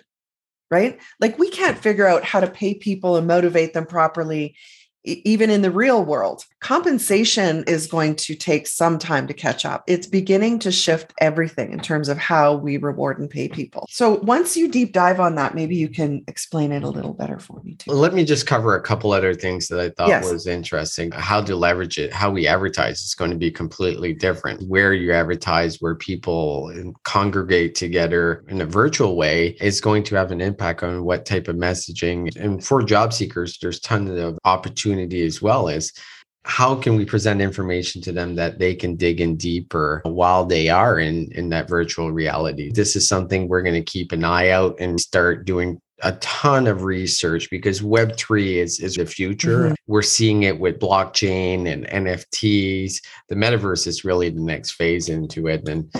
right? 0.71 0.99
Like 1.19 1.37
we 1.37 1.51
can't 1.51 1.77
figure 1.77 2.07
out 2.07 2.23
how 2.23 2.39
to 2.39 2.49
pay 2.49 2.73
people 2.73 3.15
and 3.15 3.27
motivate 3.27 3.73
them 3.73 3.85
properly 3.85 4.55
even 5.07 5.49
in 5.49 5.61
the 5.61 5.71
real 5.71 6.03
world, 6.03 6.43
compensation 6.67 7.63
is 7.65 7.87
going 7.87 8.13
to 8.13 8.35
take 8.35 8.67
some 8.67 8.99
time 8.99 9.25
to 9.25 9.33
catch 9.33 9.63
up. 9.63 9.85
It's 9.87 10.05
beginning 10.05 10.59
to 10.59 10.69
shift 10.69 11.13
everything 11.21 11.71
in 11.71 11.79
terms 11.79 12.09
of 12.09 12.17
how 12.17 12.55
we 12.57 12.75
reward 12.75 13.19
and 13.19 13.29
pay 13.29 13.47
people. 13.47 13.87
So 13.89 14.15
once 14.15 14.57
you 14.57 14.67
deep 14.67 14.91
dive 14.91 15.21
on 15.21 15.35
that, 15.35 15.55
maybe 15.55 15.77
you 15.77 15.87
can 15.87 16.25
explain 16.27 16.73
it 16.73 16.83
a 16.83 16.89
little 16.89 17.13
better 17.13 17.39
for 17.39 17.61
me 17.63 17.75
too. 17.75 17.91
Let 17.91 18.13
me 18.13 18.25
just 18.25 18.47
cover 18.47 18.75
a 18.75 18.81
couple 18.81 19.13
other 19.13 19.33
things 19.33 19.69
that 19.69 19.79
I 19.79 19.91
thought 19.91 20.09
yes. 20.09 20.29
was 20.29 20.45
interesting. 20.45 21.09
How 21.13 21.39
to 21.39 21.55
leverage 21.55 21.97
it, 21.97 22.11
how 22.11 22.31
we 22.31 22.47
advertise 22.47 23.01
is 23.01 23.15
going 23.15 23.31
to 23.31 23.37
be 23.37 23.49
completely 23.49 24.11
different. 24.11 24.67
Where 24.67 24.91
you 24.91 25.13
advertise, 25.13 25.77
where 25.79 25.95
people 25.95 26.69
congregate 27.05 27.75
together 27.75 28.43
in 28.49 28.59
a 28.59 28.65
virtual 28.65 29.15
way 29.15 29.55
is 29.61 29.79
going 29.79 30.03
to 30.03 30.15
have 30.15 30.31
an 30.31 30.41
impact 30.41 30.83
on 30.83 31.05
what 31.05 31.25
type 31.25 31.47
of 31.47 31.55
messaging. 31.55 32.35
And 32.35 32.61
for 32.61 32.83
job 32.83 33.13
seekers, 33.13 33.57
there's 33.61 33.79
tons 33.79 34.19
of 34.19 34.37
opportunity 34.43 35.25
as 35.25 35.41
well 35.41 35.69
is 35.69 35.93
how 36.47 36.75
can 36.75 36.95
we 36.95 37.05
present 37.05 37.41
information 37.41 38.01
to 38.01 38.13
them 38.13 38.35
that 38.35 38.57
they 38.57 38.73
can 38.73 38.95
dig 38.95 39.19
in 39.19 39.35
deeper 39.35 40.01
while 40.05 40.45
they 40.45 40.69
are 40.69 40.97
in 40.97 41.29
in 41.33 41.49
that 41.49 41.67
virtual 41.67 42.11
reality? 42.11 42.71
This 42.71 42.95
is 42.95 43.07
something 43.07 43.47
we're 43.47 43.61
going 43.61 43.75
to 43.75 43.91
keep 43.91 44.13
an 44.13 44.23
eye 44.23 44.49
out 44.49 44.79
and 44.79 44.99
start 44.99 45.45
doing 45.45 45.81
a 46.03 46.13
ton 46.13 46.67
of 46.67 46.83
research 46.83 47.49
because 47.49 47.81
web3 47.81 48.55
is 48.55 48.79
is 48.79 48.95
the 48.95 49.05
future. 49.05 49.65
Mm-hmm. 49.65 49.73
we're 49.87 50.01
seeing 50.01 50.43
it 50.43 50.59
with 50.59 50.79
blockchain 50.79 51.67
and 51.67 51.87
nfts 51.87 53.01
the 53.29 53.35
metaverse 53.35 53.87
is 53.87 54.05
really 54.05 54.29
the 54.29 54.41
next 54.41 54.71
phase 54.71 55.09
into 55.09 55.47
it. 55.47 55.67
And 55.67 55.91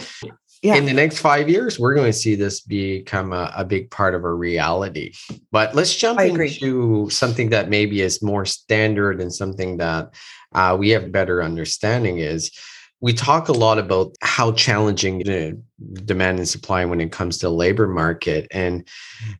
yeah. 0.62 0.76
in 0.76 0.86
the 0.86 0.94
next 0.94 1.20
five 1.20 1.50
years, 1.50 1.80
we're 1.80 1.94
going 1.94 2.12
to 2.12 2.18
see 2.18 2.36
this 2.36 2.62
become 2.62 3.34
a, 3.34 3.54
a 3.56 3.66
big 3.66 3.92
part 3.92 4.16
of 4.16 4.24
our 4.24 4.36
reality. 4.36 5.14
But 5.52 5.76
let's 5.76 5.96
jump 5.96 6.20
into 6.20 7.10
something 7.10 7.50
that 7.50 7.70
maybe 7.70 8.02
is 8.02 8.22
more 8.22 8.46
standard 8.46 9.22
and 9.22 9.34
something 9.34 9.78
that 9.78 10.14
uh, 10.54 10.76
we 10.80 10.90
have 10.90 11.12
better 11.12 11.44
understanding 11.44 12.20
is 12.20 12.52
we 13.00 13.14
talk 13.14 13.48
a 13.48 13.54
lot 13.54 13.78
about 13.78 14.16
how 14.22 14.52
challenging 14.52 15.20
the 15.20 15.60
demand 16.06 16.40
and 16.40 16.50
supply 16.50 16.84
when 16.86 17.00
it 17.00 17.12
comes 17.12 17.38
to 17.38 17.50
labor 17.50 17.88
market 17.88 18.48
and 18.50 18.88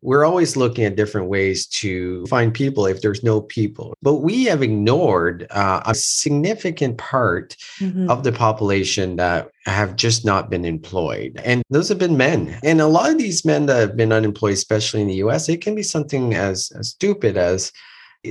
we're 0.04 0.24
always 0.24 0.56
looking 0.56 0.86
at 0.86 0.96
different 0.96 1.30
ways 1.30 1.66
to 1.66 2.26
find 2.28 2.54
people 2.54 2.86
if 2.86 3.02
there's 3.02 3.24
no 3.24 3.42
people 3.42 3.96
but 4.04 4.16
we 4.16 4.44
have 4.44 4.62
ignored 4.62 5.48
uh, 5.50 5.82
a 5.86 5.96
significant 5.96 6.98
part 7.00 7.56
mm-hmm. 7.80 8.08
of 8.10 8.24
the 8.24 8.32
population 8.32 9.16
that 9.16 9.50
have 9.66 9.96
just 9.96 10.24
not 10.24 10.52
been 10.52 10.64
employed 10.64 11.42
and 11.44 11.64
those 11.72 11.90
have 11.90 11.98
been 11.98 12.18
men 12.18 12.60
and 12.64 12.80
a 12.80 12.88
lot 12.88 13.10
of 13.10 13.18
these 13.18 13.44
men 13.44 13.66
that 13.66 13.80
have 13.80 13.98
been 13.98 14.14
unemployed 14.14 14.54
especially 14.54 15.02
in 15.02 15.08
the 15.08 15.16
us 15.16 15.50
it 15.50 15.62
can 15.62 15.74
be 15.74 15.84
something 15.84 16.36
as, 16.36 16.72
as 16.78 16.90
stupid 16.90 17.36
as 17.36 17.72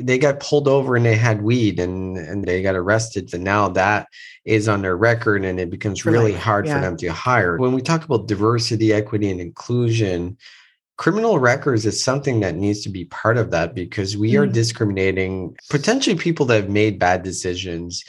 they 0.01 0.19
got 0.19 0.41
pulled 0.41 0.69
over 0.69 0.97
and 0.97 1.05
they 1.05 1.17
had 1.17 1.43
weed 1.43 1.79
and 1.79 2.17
and 2.17 2.45
they 2.45 2.63
got 2.63 2.75
arrested 2.75 3.33
and 3.35 3.45
now 3.45 3.69
that 3.69 4.09
is 4.45 4.69
on 4.69 4.83
their 4.83 4.97
record 4.97 5.45
and 5.45 5.59
it 5.61 5.71
becomes 5.71 6.05
really 6.05 6.33
hard 6.33 6.67
yeah. 6.67 6.75
for 6.75 6.81
them 6.81 6.97
to 6.97 7.09
hire 7.09 7.57
when 7.59 7.73
we 7.73 7.83
talk 7.83 8.05
about 8.05 8.29
diversity 8.29 8.93
equity 8.93 9.31
and 9.31 9.41
inclusion 9.41 10.37
criminal 10.97 11.39
records 11.39 11.85
is 11.85 12.03
something 12.03 12.41
that 12.41 12.55
needs 12.55 12.83
to 12.83 12.89
be 12.89 13.05
part 13.07 13.37
of 13.37 13.51
that 13.51 13.75
because 13.75 14.17
we 14.17 14.33
mm. 14.33 14.41
are 14.41 14.47
discriminating 14.47 15.55
potentially 15.69 16.17
people 16.17 16.47
that 16.47 16.63
have 16.63 16.71
made 16.71 16.99
bad 16.99 17.23
decisions 17.23 18.03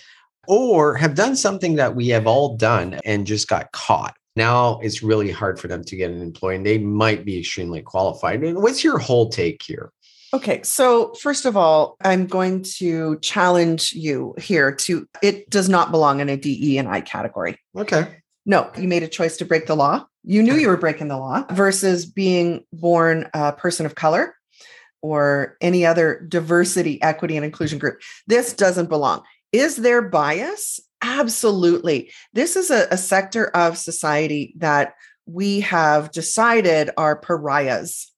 or 0.48 0.96
have 0.96 1.14
done 1.14 1.36
something 1.36 1.76
that 1.76 1.96
we 1.96 2.08
have 2.08 2.26
all 2.26 2.56
done 2.56 2.98
and 3.04 3.28
just 3.28 3.48
got 3.48 3.72
caught 3.72 4.16
now 4.36 4.80
it's 4.82 5.04
really 5.04 5.32
hard 5.32 5.60
for 5.60 5.68
them 5.68 5.84
to 5.84 5.96
get 5.96 6.12
an 6.12 6.22
employee 6.22 6.56
and 6.56 6.66
they 6.66 6.78
might 6.78 7.26
be 7.26 7.40
extremely 7.40 7.82
qualified 7.82 8.44
And 8.44 8.62
what's 8.62 8.84
your 8.84 8.98
whole 9.00 9.30
take 9.30 9.62
here 9.64 9.92
Okay, 10.34 10.62
so 10.64 11.14
first 11.14 11.46
of 11.46 11.56
all, 11.56 11.96
I'm 12.04 12.28
going 12.28 12.64
to 12.78 13.18
challenge 13.20 13.94
you 13.94 14.36
here 14.38 14.74
to 14.74 15.08
it 15.22 15.50
does 15.50 15.70
not 15.70 15.92
belong 15.92 16.20
in 16.20 16.30
a 16.30 16.36
DE 16.36 16.78
and 16.78 16.88
I 16.88 17.02
category. 17.02 17.58
Okay. 17.78 18.22
No, 18.46 18.70
you 18.78 18.88
made 18.88 19.04
a 19.04 19.08
choice 19.08 19.38
to 19.38 19.46
break 19.46 19.68
the 19.68 19.76
law. 19.76 20.06
You 20.24 20.44
knew 20.44 20.56
you 20.56 20.68
were 20.68 20.78
breaking 20.78 21.08
the 21.08 21.18
law 21.18 21.46
versus 21.52 22.06
being 22.06 22.66
born 22.74 23.30
a 23.34 23.54
person 23.54 23.86
of 23.86 23.96
color 23.96 24.36
or 25.02 25.58
any 25.62 25.86
other 25.86 26.26
diversity, 26.28 27.02
equity, 27.02 27.38
and 27.38 27.46
inclusion 27.46 27.80
group. 27.80 28.02
This 28.26 28.54
doesn't 28.54 28.90
belong. 28.90 29.24
Is 29.52 29.78
there 29.78 30.02
bias? 30.02 30.80
Absolutely. 31.02 32.12
This 32.34 32.56
is 32.56 32.70
a, 32.70 32.88
a 32.92 32.98
sector 32.98 33.48
of 33.56 33.78
society 33.78 34.54
that 34.58 34.96
we 35.26 35.62
have 35.62 36.12
decided 36.12 36.90
are 36.98 37.20
pariahs 37.20 38.12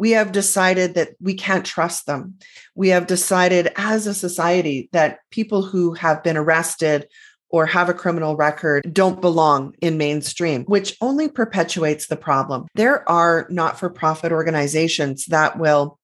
we 0.00 0.12
have 0.12 0.32
decided 0.32 0.94
that 0.94 1.10
we 1.20 1.34
can't 1.34 1.66
trust 1.66 2.06
them. 2.06 2.38
We 2.74 2.88
have 2.88 3.06
decided 3.06 3.70
as 3.76 4.06
a 4.06 4.14
society 4.14 4.88
that 4.92 5.18
people 5.30 5.60
who 5.60 5.92
have 5.92 6.24
been 6.24 6.38
arrested 6.38 7.06
or 7.50 7.66
have 7.66 7.90
a 7.90 7.94
criminal 7.94 8.34
record 8.34 8.94
don't 8.94 9.20
belong 9.20 9.74
in 9.82 9.98
mainstream, 9.98 10.64
which 10.64 10.96
only 11.02 11.28
perpetuates 11.28 12.06
the 12.06 12.16
problem. 12.16 12.66
There 12.74 13.06
are 13.10 13.46
not 13.50 13.78
for 13.78 13.90
profit 13.90 14.32
organizations 14.32 15.26
that 15.26 15.58
will 15.58 15.98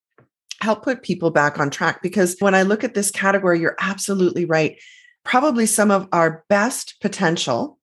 help 0.60 0.82
put 0.82 1.02
people 1.02 1.30
back 1.30 1.58
on 1.58 1.70
track 1.70 2.02
because 2.02 2.36
when 2.38 2.54
I 2.54 2.64
look 2.64 2.84
at 2.84 2.92
this 2.92 3.10
category, 3.10 3.60
you're 3.60 3.76
absolutely 3.80 4.44
right. 4.44 4.78
Probably 5.24 5.64
some 5.64 5.90
of 5.90 6.06
our 6.12 6.44
best 6.50 6.96
potential 7.00 7.78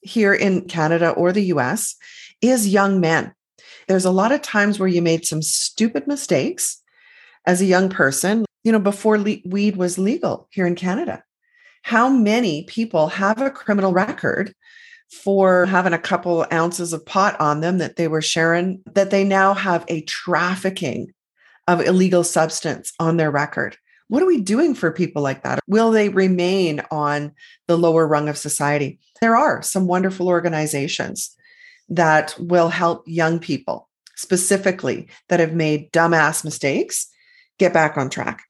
here 0.00 0.32
in 0.32 0.68
Canada 0.68 1.10
or 1.10 1.32
the 1.32 1.46
US 1.46 1.96
is 2.40 2.68
young 2.68 3.00
men 3.00 3.32
there's 3.88 4.04
a 4.04 4.10
lot 4.10 4.32
of 4.32 4.42
times 4.42 4.78
where 4.78 4.88
you 4.88 5.02
made 5.02 5.24
some 5.24 5.42
stupid 5.42 6.06
mistakes 6.06 6.82
as 7.46 7.60
a 7.60 7.66
young 7.66 7.88
person, 7.88 8.44
you 8.64 8.72
know, 8.72 8.78
before 8.78 9.18
le- 9.18 9.36
weed 9.44 9.76
was 9.76 9.98
legal 9.98 10.48
here 10.50 10.66
in 10.66 10.74
Canada. 10.74 11.22
How 11.82 12.08
many 12.08 12.64
people 12.64 13.08
have 13.08 13.40
a 13.40 13.50
criminal 13.50 13.92
record 13.92 14.52
for 15.10 15.66
having 15.66 15.92
a 15.92 15.98
couple 15.98 16.44
ounces 16.52 16.92
of 16.92 17.06
pot 17.06 17.40
on 17.40 17.60
them 17.60 17.78
that 17.78 17.94
they 17.94 18.08
were 18.08 18.22
sharing, 18.22 18.82
that 18.92 19.10
they 19.10 19.22
now 19.22 19.54
have 19.54 19.84
a 19.86 20.00
trafficking 20.02 21.12
of 21.68 21.80
illegal 21.80 22.24
substance 22.24 22.92
on 22.98 23.16
their 23.16 23.30
record? 23.30 23.76
What 24.08 24.22
are 24.22 24.26
we 24.26 24.40
doing 24.40 24.74
for 24.74 24.90
people 24.90 25.22
like 25.22 25.42
that? 25.44 25.60
Will 25.68 25.92
they 25.92 26.08
remain 26.08 26.80
on 26.90 27.32
the 27.66 27.76
lower 27.76 28.06
rung 28.06 28.28
of 28.28 28.38
society? 28.38 28.98
There 29.20 29.36
are 29.36 29.62
some 29.62 29.86
wonderful 29.86 30.28
organizations 30.28 31.36
that 31.88 32.34
will 32.38 32.68
help 32.68 33.04
young 33.06 33.38
people 33.38 33.88
specifically 34.16 35.08
that 35.28 35.40
have 35.40 35.52
made 35.52 35.92
dumbass 35.92 36.44
mistakes 36.44 37.08
get 37.58 37.72
back 37.72 37.96
on 37.96 38.10
track. 38.10 38.42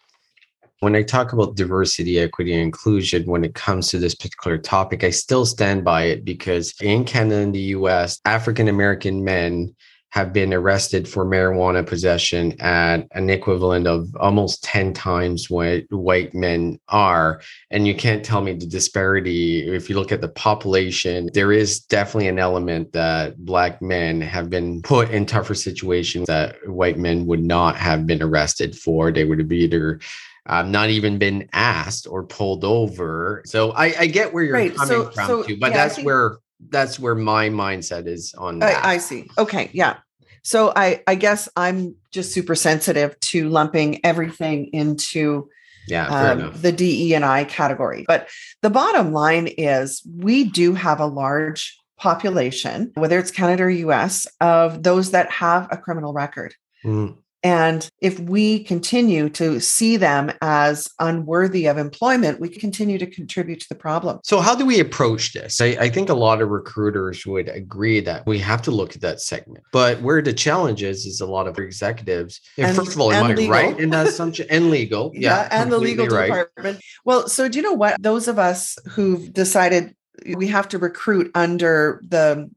When 0.80 0.94
I 0.94 1.02
talk 1.02 1.32
about 1.32 1.56
diversity, 1.56 2.18
equity, 2.18 2.52
and 2.52 2.62
inclusion, 2.62 3.24
when 3.24 3.44
it 3.44 3.54
comes 3.54 3.88
to 3.88 3.98
this 3.98 4.14
particular 4.14 4.58
topic, 4.58 5.04
I 5.04 5.10
still 5.10 5.46
stand 5.46 5.84
by 5.84 6.04
it 6.04 6.24
because 6.24 6.74
in 6.82 7.04
Canada 7.04 7.40
and 7.40 7.54
the 7.54 7.72
US, 7.76 8.20
African 8.26 8.68
American 8.68 9.24
men 9.24 9.74
have 10.10 10.32
been 10.32 10.54
arrested 10.54 11.08
for 11.08 11.26
marijuana 11.26 11.86
possession 11.86 12.58
at 12.60 13.06
an 13.12 13.28
equivalent 13.28 13.86
of 13.86 14.08
almost 14.16 14.64
10 14.64 14.94
times 14.94 15.50
what 15.50 15.82
white 15.90 16.34
men 16.34 16.78
are. 16.88 17.42
And 17.70 17.86
you 17.86 17.94
can't 17.94 18.24
tell 18.24 18.40
me 18.40 18.54
the 18.54 18.66
disparity. 18.66 19.68
If 19.68 19.90
you 19.90 19.96
look 19.96 20.12
at 20.12 20.20
the 20.20 20.28
population, 20.28 21.28
there 21.34 21.52
is 21.52 21.80
definitely 21.80 22.28
an 22.28 22.38
element 22.38 22.92
that 22.92 23.36
Black 23.44 23.82
men 23.82 24.20
have 24.20 24.48
been 24.48 24.80
put 24.82 25.10
in 25.10 25.26
tougher 25.26 25.54
situations 25.54 26.26
that 26.26 26.56
white 26.66 26.98
men 26.98 27.26
would 27.26 27.42
not 27.42 27.76
have 27.76 28.06
been 28.06 28.22
arrested 28.22 28.76
for. 28.76 29.12
They 29.12 29.24
would 29.24 29.40
have 29.40 29.52
either 29.52 30.00
um, 30.46 30.70
not 30.70 30.90
even 30.90 31.18
been 31.18 31.48
asked 31.52 32.06
or 32.06 32.22
pulled 32.22 32.64
over. 32.64 33.42
So 33.46 33.72
I, 33.72 33.94
I 33.98 34.06
get 34.06 34.32
where 34.32 34.44
you're 34.44 34.54
right. 34.54 34.74
coming 34.74 34.88
so, 34.88 35.10
from 35.10 35.26
so, 35.26 35.42
too, 35.42 35.56
but 35.58 35.72
yeah, 35.72 35.76
that's 35.76 35.96
think- 35.96 36.06
where 36.06 36.38
that's 36.68 36.98
where 36.98 37.14
my 37.14 37.48
mindset 37.48 38.06
is 38.06 38.34
on 38.34 38.60
that. 38.60 38.84
I, 38.84 38.94
I, 38.94 38.98
see. 38.98 39.28
Okay. 39.38 39.70
Yeah. 39.72 39.98
So 40.42 40.72
I, 40.76 41.02
I 41.06 41.16
guess 41.16 41.48
I'm 41.56 41.96
just 42.12 42.32
super 42.32 42.54
sensitive 42.54 43.18
to 43.20 43.48
lumping 43.48 44.04
everything 44.04 44.66
into 44.72 45.48
yeah, 45.88 46.06
um, 46.08 46.52
the 46.60 46.72
DE 46.72 47.14
and 47.14 47.24
I 47.24 47.44
category. 47.44 48.04
But 48.06 48.28
the 48.62 48.70
bottom 48.70 49.12
line 49.12 49.46
is 49.46 50.02
we 50.16 50.44
do 50.44 50.74
have 50.74 51.00
a 51.00 51.06
large 51.06 51.78
population, 51.96 52.92
whether 52.94 53.18
it's 53.18 53.30
Canada 53.30 53.64
or 53.64 53.70
US, 53.70 54.26
of 54.40 54.82
those 54.82 55.12
that 55.12 55.30
have 55.30 55.68
a 55.70 55.76
criminal 55.76 56.12
record. 56.12 56.54
Mm. 56.84 57.16
And 57.42 57.88
if 58.00 58.18
we 58.18 58.64
continue 58.64 59.28
to 59.30 59.60
see 59.60 59.96
them 59.96 60.32
as 60.40 60.88
unworthy 60.98 61.66
of 61.66 61.78
employment, 61.78 62.40
we 62.40 62.48
continue 62.48 62.98
to 62.98 63.06
contribute 63.06 63.60
to 63.60 63.68
the 63.68 63.74
problem. 63.74 64.20
So, 64.24 64.40
how 64.40 64.54
do 64.54 64.66
we 64.66 64.80
approach 64.80 65.32
this? 65.32 65.60
I, 65.60 65.66
I, 65.78 65.88
think 65.90 66.08
a 66.08 66.14
lot 66.14 66.42
of 66.42 66.48
recruiters 66.48 67.24
would 67.26 67.48
agree 67.48 68.00
that 68.00 68.26
we 68.26 68.38
have 68.40 68.62
to 68.62 68.70
look 68.70 68.96
at 68.96 69.02
that 69.02 69.20
segment. 69.20 69.64
But 69.72 70.00
where 70.02 70.22
the 70.22 70.32
challenge 70.32 70.82
is, 70.82 71.06
is 71.06 71.20
a 71.20 71.26
lot 71.26 71.46
of 71.46 71.58
executives. 71.58 72.40
And, 72.58 72.74
first 72.74 72.94
of 72.94 73.00
all, 73.00 73.12
am 73.12 73.24
I 73.24 73.34
legal. 73.34 73.52
right 73.52 73.78
in 73.78 73.90
that 73.90 74.06
assumption? 74.06 74.46
And 74.50 74.70
legal. 74.70 75.12
Yeah. 75.16 75.48
yeah 75.50 75.62
and 75.62 75.72
the 75.72 75.78
legal 75.78 76.06
right. 76.06 76.26
department. 76.26 76.80
Well, 77.04 77.28
so 77.28 77.48
do 77.48 77.58
you 77.58 77.62
know 77.62 77.72
what? 77.72 78.02
Those 78.02 78.28
of 78.28 78.38
us 78.38 78.76
who've 78.90 79.32
decided 79.32 79.94
we 80.34 80.48
have 80.48 80.68
to 80.68 80.78
recruit 80.78 81.30
under 81.34 82.00
the 82.06 82.50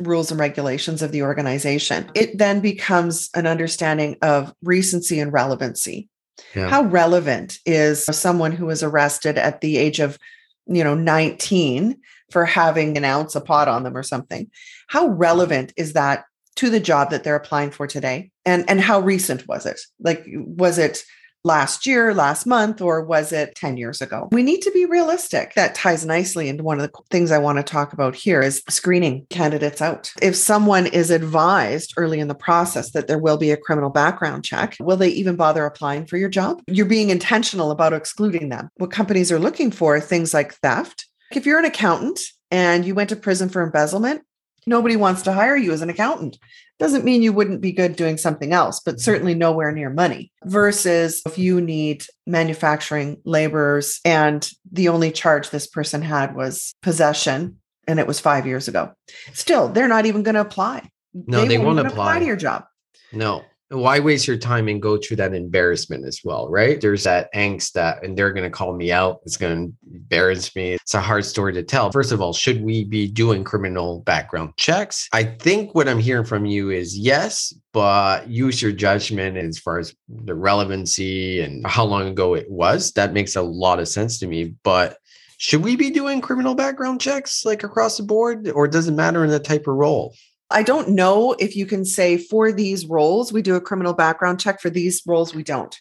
rules 0.00 0.30
and 0.30 0.40
regulations 0.40 1.02
of 1.02 1.12
the 1.12 1.22
organization. 1.22 2.10
It 2.14 2.38
then 2.38 2.60
becomes 2.60 3.30
an 3.34 3.46
understanding 3.46 4.16
of 4.22 4.52
recency 4.62 5.20
and 5.20 5.32
relevancy. 5.32 6.08
Yeah. 6.54 6.68
How 6.68 6.82
relevant 6.84 7.58
is 7.64 8.04
someone 8.04 8.52
who 8.52 8.66
was 8.66 8.82
arrested 8.82 9.38
at 9.38 9.60
the 9.60 9.76
age 9.76 10.00
of, 10.00 10.18
you 10.66 10.82
know, 10.82 10.94
19 10.94 11.96
for 12.30 12.44
having 12.44 12.96
an 12.96 13.04
ounce 13.04 13.34
of 13.34 13.44
pot 13.44 13.68
on 13.68 13.82
them 13.84 13.96
or 13.96 14.02
something? 14.02 14.50
How 14.88 15.06
relevant 15.06 15.72
is 15.76 15.92
that 15.92 16.24
to 16.56 16.70
the 16.70 16.80
job 16.80 17.10
that 17.10 17.24
they're 17.24 17.36
applying 17.36 17.70
for 17.70 17.86
today? 17.86 18.30
And 18.44 18.68
and 18.68 18.80
how 18.80 19.00
recent 19.00 19.46
was 19.46 19.66
it? 19.66 19.80
Like 20.00 20.24
was 20.26 20.78
it 20.78 21.04
last 21.44 21.86
year, 21.86 22.14
last 22.14 22.46
month, 22.46 22.80
or 22.80 23.04
was 23.04 23.30
it 23.30 23.54
10 23.54 23.76
years 23.76 24.00
ago? 24.00 24.28
We 24.32 24.42
need 24.42 24.62
to 24.62 24.70
be 24.70 24.86
realistic. 24.86 25.54
That 25.54 25.74
ties 25.74 26.04
nicely 26.04 26.48
into 26.48 26.64
one 26.64 26.80
of 26.80 26.90
the 26.90 26.98
things 27.10 27.30
I 27.30 27.38
want 27.38 27.58
to 27.58 27.62
talk 27.62 27.92
about 27.92 28.14
here 28.14 28.40
is 28.40 28.62
screening 28.68 29.26
candidates 29.30 29.82
out. 29.82 30.12
If 30.22 30.36
someone 30.36 30.86
is 30.86 31.10
advised 31.10 31.94
early 31.96 32.18
in 32.18 32.28
the 32.28 32.34
process 32.34 32.92
that 32.92 33.06
there 33.06 33.18
will 33.18 33.36
be 33.36 33.50
a 33.50 33.56
criminal 33.56 33.90
background 33.90 34.44
check, 34.44 34.76
will 34.80 34.96
they 34.96 35.08
even 35.10 35.36
bother 35.36 35.66
applying 35.66 36.06
for 36.06 36.16
your 36.16 36.30
job? 36.30 36.62
You're 36.66 36.86
being 36.86 37.10
intentional 37.10 37.70
about 37.70 37.92
excluding 37.92 38.48
them. 38.48 38.70
What 38.76 38.90
companies 38.90 39.30
are 39.30 39.38
looking 39.38 39.70
for 39.70 40.00
things 40.00 40.32
like 40.32 40.54
theft. 40.54 41.06
If 41.32 41.46
you're 41.46 41.58
an 41.58 41.64
accountant 41.64 42.20
and 42.50 42.84
you 42.84 42.94
went 42.94 43.10
to 43.10 43.16
prison 43.16 43.48
for 43.48 43.62
embezzlement, 43.62 44.22
nobody 44.66 44.96
wants 44.96 45.22
to 45.22 45.32
hire 45.32 45.56
you 45.56 45.72
as 45.72 45.82
an 45.82 45.90
accountant. 45.90 46.38
Doesn't 46.78 47.04
mean 47.04 47.22
you 47.22 47.32
wouldn't 47.32 47.60
be 47.60 47.72
good 47.72 47.96
doing 47.96 48.16
something 48.16 48.52
else, 48.52 48.80
but 48.80 48.94
mm-hmm. 48.94 49.00
certainly 49.00 49.34
nowhere 49.34 49.72
near 49.72 49.90
money. 49.90 50.32
Versus 50.44 51.22
if 51.26 51.38
you 51.38 51.60
need 51.60 52.04
manufacturing 52.26 53.20
laborers 53.24 54.00
and 54.04 54.48
the 54.70 54.88
only 54.88 55.10
charge 55.10 55.50
this 55.50 55.66
person 55.66 56.02
had 56.02 56.34
was 56.34 56.74
possession 56.82 57.58
and 57.86 57.98
it 57.98 58.06
was 58.06 58.20
five 58.20 58.46
years 58.46 58.68
ago. 58.68 58.92
Still, 59.32 59.68
they're 59.68 59.88
not 59.88 60.06
even 60.06 60.22
going 60.22 60.34
to 60.34 60.40
apply. 60.40 60.88
No, 61.12 61.42
they, 61.42 61.48
they 61.48 61.58
won't 61.58 61.78
apply. 61.78 61.90
apply 61.90 62.18
to 62.20 62.26
your 62.26 62.36
job. 62.36 62.64
No. 63.12 63.44
Why 63.74 63.98
waste 63.98 64.26
your 64.26 64.36
time 64.36 64.68
and 64.68 64.80
go 64.80 64.96
through 64.96 65.16
that 65.18 65.34
embarrassment 65.34 66.04
as 66.06 66.20
well, 66.24 66.48
right? 66.48 66.80
There's 66.80 67.04
that 67.04 67.32
angst 67.34 67.72
that, 67.72 68.04
and 68.04 68.16
they're 68.16 68.32
going 68.32 68.44
to 68.44 68.50
call 68.50 68.74
me 68.74 68.92
out. 68.92 69.20
It's 69.24 69.36
going 69.36 69.54
to 69.68 69.94
embarrass 69.94 70.54
me. 70.54 70.74
It's 70.74 70.94
a 70.94 71.00
hard 71.00 71.24
story 71.24 71.52
to 71.54 71.62
tell. 71.62 71.90
First 71.90 72.12
of 72.12 72.20
all, 72.20 72.32
should 72.32 72.62
we 72.62 72.84
be 72.84 73.06
doing 73.08 73.44
criminal 73.44 74.00
background 74.00 74.52
checks? 74.56 75.08
I 75.12 75.24
think 75.24 75.74
what 75.74 75.88
I'm 75.88 75.98
hearing 75.98 76.24
from 76.24 76.46
you 76.46 76.70
is 76.70 76.96
yes, 76.96 77.54
but 77.72 78.28
use 78.28 78.62
your 78.62 78.72
judgment 78.72 79.36
as 79.36 79.58
far 79.58 79.78
as 79.78 79.94
the 80.08 80.34
relevancy 80.34 81.40
and 81.40 81.66
how 81.66 81.84
long 81.84 82.08
ago 82.08 82.34
it 82.34 82.50
was. 82.50 82.92
That 82.92 83.12
makes 83.12 83.36
a 83.36 83.42
lot 83.42 83.80
of 83.80 83.88
sense 83.88 84.18
to 84.20 84.26
me. 84.26 84.54
But 84.62 84.98
should 85.36 85.62
we 85.62 85.76
be 85.76 85.90
doing 85.90 86.20
criminal 86.20 86.54
background 86.54 87.00
checks 87.00 87.44
like 87.44 87.64
across 87.64 87.96
the 87.96 88.02
board, 88.04 88.48
or 88.50 88.68
does 88.68 88.88
it 88.88 88.92
matter 88.92 89.24
in 89.24 89.30
the 89.30 89.40
type 89.40 89.66
of 89.66 89.74
role? 89.74 90.14
I 90.54 90.62
don't 90.62 90.90
know 90.90 91.32
if 91.38 91.56
you 91.56 91.66
can 91.66 91.84
say 91.84 92.16
for 92.16 92.52
these 92.52 92.86
roles 92.86 93.32
we 93.32 93.42
do 93.42 93.56
a 93.56 93.60
criminal 93.60 93.92
background 93.92 94.40
check 94.40 94.60
for 94.60 94.70
these 94.70 95.02
roles 95.06 95.34
we 95.34 95.42
don't. 95.42 95.78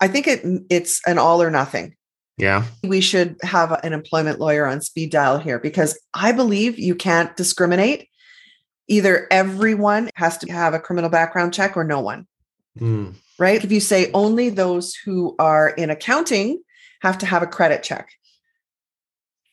I 0.00 0.08
think 0.08 0.26
it 0.26 0.44
it's 0.68 1.00
an 1.06 1.18
all 1.18 1.40
or 1.40 1.50
nothing. 1.50 1.94
Yeah. 2.36 2.64
We 2.84 3.00
should 3.00 3.36
have 3.42 3.72
an 3.84 3.92
employment 3.92 4.38
lawyer 4.38 4.66
on 4.66 4.80
speed 4.80 5.10
dial 5.10 5.38
here 5.38 5.58
because 5.58 5.98
I 6.14 6.32
believe 6.32 6.78
you 6.78 6.94
can't 6.94 7.36
discriminate. 7.36 8.08
Either 8.88 9.26
everyone 9.30 10.10
has 10.14 10.38
to 10.38 10.52
have 10.52 10.74
a 10.74 10.80
criminal 10.80 11.10
background 11.10 11.54
check 11.54 11.76
or 11.76 11.84
no 11.84 12.00
one. 12.00 12.26
Mm. 12.78 13.14
Right? 13.38 13.62
If 13.62 13.70
you 13.70 13.80
say 13.80 14.10
only 14.14 14.50
those 14.50 14.94
who 14.94 15.36
are 15.38 15.70
in 15.70 15.90
accounting 15.90 16.60
have 17.02 17.18
to 17.18 17.26
have 17.26 17.42
a 17.42 17.46
credit 17.46 17.82
check 17.82 18.10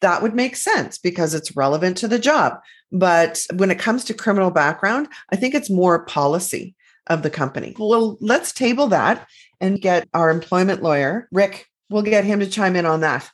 that 0.06 0.22
would 0.22 0.36
make 0.36 0.56
sense 0.56 1.00
because 1.00 1.34
it's 1.34 1.56
relevant 1.56 1.98
to 1.98 2.08
the 2.08 2.20
job. 2.20 2.60
But 2.96 3.46
when 3.56 3.72
it 3.72 3.80
comes 3.80 4.06
to 4.06 4.14
criminal 4.14 4.52
background, 4.52 5.10
I 5.30 5.36
think 5.36 5.54
it's 5.54 5.70
more 5.70 6.06
policy 6.06 6.76
of 7.08 7.24
the 7.24 7.30
company. 7.30 7.76
Well, 7.78 8.18
let's 8.22 8.54
table 8.54 8.88
that 8.88 9.28
and 9.60 9.82
get 9.82 10.08
our 10.14 10.30
employment 10.30 10.82
lawyer, 10.82 11.28
Rick, 11.32 11.68
we'll 11.90 12.04
get 12.04 12.24
him 12.24 12.40
to 12.40 12.48
chime 12.48 12.76
in 12.78 12.86
on 12.86 13.02
that. 13.02 13.30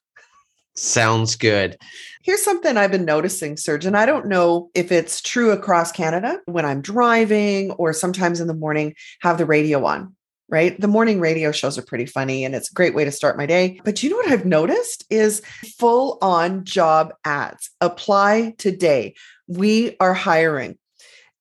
Sounds 0.75 1.35
good. 1.35 1.77
Here's 2.23 2.43
something 2.43 2.75
I've 2.75 2.91
been 2.91 3.05
noticing, 3.05 3.55
Surgeon. 3.55 3.93
I 3.93 4.07
don't 4.07 4.27
know 4.27 4.71
if 4.73 4.91
it's 4.91 5.21
true 5.21 5.51
across 5.51 5.91
Canada 5.91 6.39
when 6.45 6.65
I'm 6.65 6.81
driving 6.81 7.71
or 7.71 7.93
sometimes 7.93 8.39
in 8.39 8.47
the 8.47 8.55
morning, 8.55 8.95
have 9.21 9.37
the 9.37 9.45
radio 9.45 9.85
on 9.85 10.15
right? 10.51 10.79
The 10.79 10.87
morning 10.87 11.19
radio 11.21 11.51
shows 11.51 11.77
are 11.77 11.83
pretty 11.83 12.05
funny 12.05 12.43
and 12.43 12.53
it's 12.53 12.69
a 12.69 12.73
great 12.73 12.93
way 12.93 13.05
to 13.05 13.11
start 13.11 13.37
my 13.37 13.45
day. 13.45 13.79
But 13.85 14.03
you 14.03 14.09
know 14.09 14.17
what 14.17 14.29
I've 14.29 14.45
noticed 14.45 15.05
is 15.09 15.41
full 15.79 16.17
on 16.21 16.65
job 16.65 17.13
ads. 17.25 17.71
Apply 17.79 18.53
today. 18.57 19.15
We 19.47 19.95
are 19.99 20.13
hiring. 20.13 20.77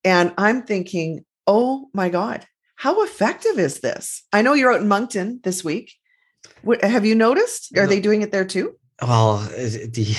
And 0.04 0.32
I'm 0.38 0.62
thinking, 0.62 1.24
oh 1.46 1.90
my 1.92 2.08
God, 2.08 2.46
how 2.76 3.02
effective 3.02 3.58
is 3.58 3.80
this? 3.80 4.22
I 4.32 4.42
know 4.42 4.54
you're 4.54 4.72
out 4.72 4.80
in 4.80 4.88
Moncton 4.88 5.40
this 5.42 5.64
week. 5.64 5.92
What, 6.62 6.82
have 6.82 7.04
you 7.04 7.14
noticed? 7.14 7.76
Are 7.76 7.86
they 7.86 8.00
doing 8.00 8.22
it 8.22 8.30
there 8.30 8.46
too? 8.46 8.76
Well, 9.02 9.38
the 9.38 10.16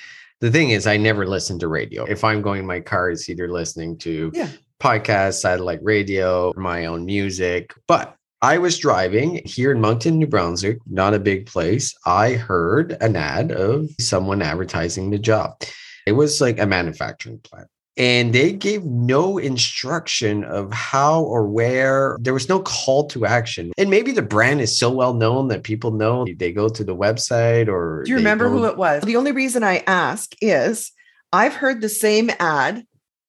the 0.40 0.50
thing 0.50 0.70
is, 0.70 0.86
I 0.86 0.96
never 0.96 1.26
listen 1.26 1.58
to 1.60 1.68
radio. 1.68 2.04
If 2.04 2.22
I'm 2.22 2.42
going 2.42 2.60
in 2.60 2.66
my 2.66 2.80
car, 2.80 3.10
it's 3.10 3.28
either 3.28 3.50
listening 3.50 3.96
to 3.98 4.30
yeah. 4.34 4.50
podcasts, 4.80 5.40
satellite 5.40 5.80
radio, 5.82 6.52
my 6.56 6.86
own 6.86 7.04
music. 7.04 7.72
But 7.88 8.16
I 8.44 8.58
was 8.58 8.78
driving 8.78 9.40
here 9.46 9.72
in 9.72 9.80
Moncton, 9.80 10.18
New 10.18 10.26
Brunswick, 10.26 10.76
not 10.86 11.14
a 11.14 11.18
big 11.18 11.46
place. 11.46 11.94
I 12.04 12.34
heard 12.34 12.94
an 13.00 13.16
ad 13.16 13.50
of 13.50 13.88
someone 13.98 14.42
advertising 14.42 15.08
the 15.08 15.18
job. 15.18 15.62
It 16.06 16.12
was 16.12 16.42
like 16.42 16.58
a 16.58 16.66
manufacturing 16.66 17.38
plant. 17.38 17.68
And 17.96 18.34
they 18.34 18.52
gave 18.52 18.84
no 18.84 19.38
instruction 19.38 20.44
of 20.44 20.70
how 20.74 21.22
or 21.22 21.46
where. 21.46 22.18
There 22.20 22.34
was 22.34 22.50
no 22.50 22.60
call 22.60 23.06
to 23.08 23.24
action. 23.24 23.72
And 23.78 23.88
maybe 23.88 24.12
the 24.12 24.20
brand 24.20 24.60
is 24.60 24.78
so 24.78 24.90
well 24.90 25.14
known 25.14 25.48
that 25.48 25.62
people 25.62 25.92
know 25.92 26.26
they 26.36 26.52
go 26.52 26.68
to 26.68 26.84
the 26.84 26.94
website 26.94 27.68
or. 27.68 28.02
Do 28.04 28.10
you 28.10 28.18
remember 28.18 28.50
who 28.50 28.66
it 28.66 28.76
was? 28.76 29.04
The 29.04 29.16
only 29.16 29.32
reason 29.32 29.64
I 29.64 29.82
ask 29.86 30.34
is 30.42 30.92
I've 31.32 31.54
heard 31.54 31.80
the 31.80 31.88
same 31.88 32.30
ad 32.38 32.84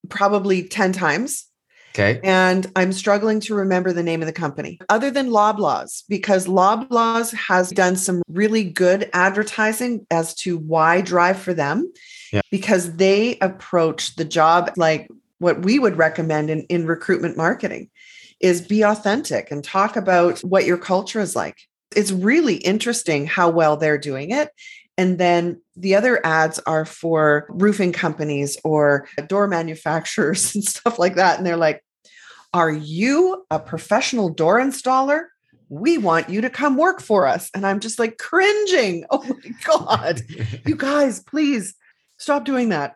probably 0.10 0.64
10 0.64 0.92
times 0.92 1.46
Okay. 1.96 2.20
And 2.26 2.70
I'm 2.76 2.92
struggling 2.92 3.40
to 3.42 3.56
remember 3.56 3.94
the 3.94 4.04
name 4.04 4.22
of 4.22 4.26
the 4.26 4.34
company 4.34 4.80
other 4.90 5.10
than 5.10 5.30
Loblaws, 5.30 6.04
because 6.10 6.46
Loblaws 6.46 7.34
has 7.34 7.70
done 7.70 7.96
some 7.96 8.22
really 8.28 8.66
good 8.66 9.10
advertising 9.14 10.06
as 10.12 10.36
to 10.36 10.58
why 10.58 11.00
drive 11.00 11.40
for 11.40 11.54
them, 11.54 11.90
yeah. 12.34 12.42
because 12.52 12.98
they 12.98 13.38
approach 13.40 14.18
the 14.18 14.26
job 14.26 14.72
like 14.76 15.08
what 15.38 15.62
we 15.62 15.80
would 15.80 15.96
recommend 15.96 16.50
in, 16.50 16.64
in 16.64 16.86
recruitment 16.86 17.38
marketing 17.38 17.90
is 18.42 18.62
be 18.62 18.84
authentic 18.84 19.50
and 19.50 19.64
talk 19.64 19.96
about 19.96 20.42
what 20.42 20.66
your 20.66 20.78
culture 20.78 21.22
is 21.22 21.34
like. 21.34 21.62
It's 21.96 22.12
really 22.12 22.56
interesting 22.56 23.26
how 23.26 23.50
well 23.50 23.78
they're 23.78 23.98
doing 23.98 24.32
it. 24.32 24.50
And 24.98 25.18
then 25.18 25.62
the 25.76 25.96
other 25.96 26.26
ads 26.26 26.60
are 26.60 26.86
for 26.86 27.48
roofing 27.50 27.94
companies 27.94 28.58
or 28.66 29.08
door 29.28 29.48
manufacturers 29.48 30.56
and 30.56 30.64
stuff 30.64 31.00
like 31.00 31.16
that. 31.16 31.38
And 31.38 31.46
they're 31.46 31.56
like, 31.56 31.85
Are 32.56 32.72
you 32.72 33.46
a 33.52 33.60
professional 33.60 34.30
door 34.30 34.62
installer? 34.62 35.26
We 35.68 35.98
want 35.98 36.30
you 36.30 36.40
to 36.40 36.50
come 36.50 36.78
work 36.78 37.02
for 37.02 37.28
us. 37.28 37.52
And 37.54 37.68
I'm 37.68 37.82
just 37.82 38.00
like 38.00 38.18
cringing. 38.18 39.04
Oh 39.12 39.26
my 39.26 39.52
God. 39.66 40.22
you 40.66 40.78
guys, 40.78 41.20
please 41.20 41.76
stop 42.18 42.46
doing 42.46 42.70
that. 42.70 42.96